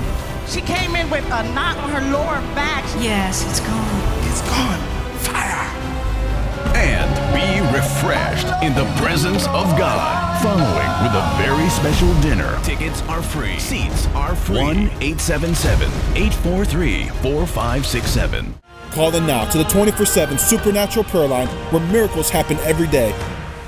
She 0.47 0.61
came 0.61 0.95
in 0.95 1.09
with 1.09 1.25
a 1.25 1.43
knot 1.53 1.77
on 1.77 1.89
her 1.89 2.01
lower 2.11 2.39
back. 2.55 2.83
Yes, 3.01 3.45
it's 3.49 3.59
gone. 3.59 4.27
It's 4.29 4.41
gone. 4.41 4.79
Fire. 5.19 5.69
and 6.75 7.09
be 7.33 7.61
refreshed 7.75 8.47
in 8.63 8.73
the 8.73 8.85
presence 9.01 9.45
of 9.47 9.77
God. 9.77 10.22
Following 10.43 10.91
with 11.01 11.13
a 11.13 11.35
very 11.37 11.69
special 11.69 12.13
dinner. 12.19 12.59
Tickets 12.63 13.01
are 13.03 13.23
free. 13.23 13.57
Seats 13.59 14.07
are 14.07 14.35
free. 14.35 14.57
1 14.57 14.77
877 14.77 15.87
843 16.17 17.07
4567. 17.21 18.53
Call 18.91 19.15
in 19.15 19.25
now 19.25 19.49
to 19.51 19.57
the 19.57 19.63
24 19.63 20.05
7 20.05 20.37
Supernatural 20.37 21.05
Prayer 21.05 21.29
Line 21.29 21.47
where 21.71 21.81
miracles 21.87 22.29
happen 22.29 22.57
every 22.57 22.87
day. 22.87 23.15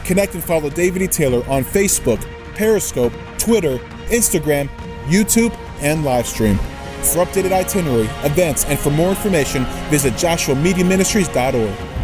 Connect 0.04 0.34
and 0.34 0.44
follow 0.44 0.70
David 0.70 1.02
E. 1.04 1.08
Taylor 1.08 1.50
on 1.50 1.64
Facebook, 1.64 2.22
Periscope, 2.56 3.14
Twitter, 3.38 3.78
Instagram, 4.10 4.68
YouTube, 5.06 5.58
and 5.80 6.04
Livestream. 6.04 6.58
For 7.06 7.24
updated 7.24 7.54
itinerary, 7.54 8.10
events, 8.26 8.66
and 8.66 8.78
for 8.78 8.90
more 8.90 9.12
information, 9.12 9.64
visit 9.90 10.14
joshuamediaministries.org. 10.16 11.95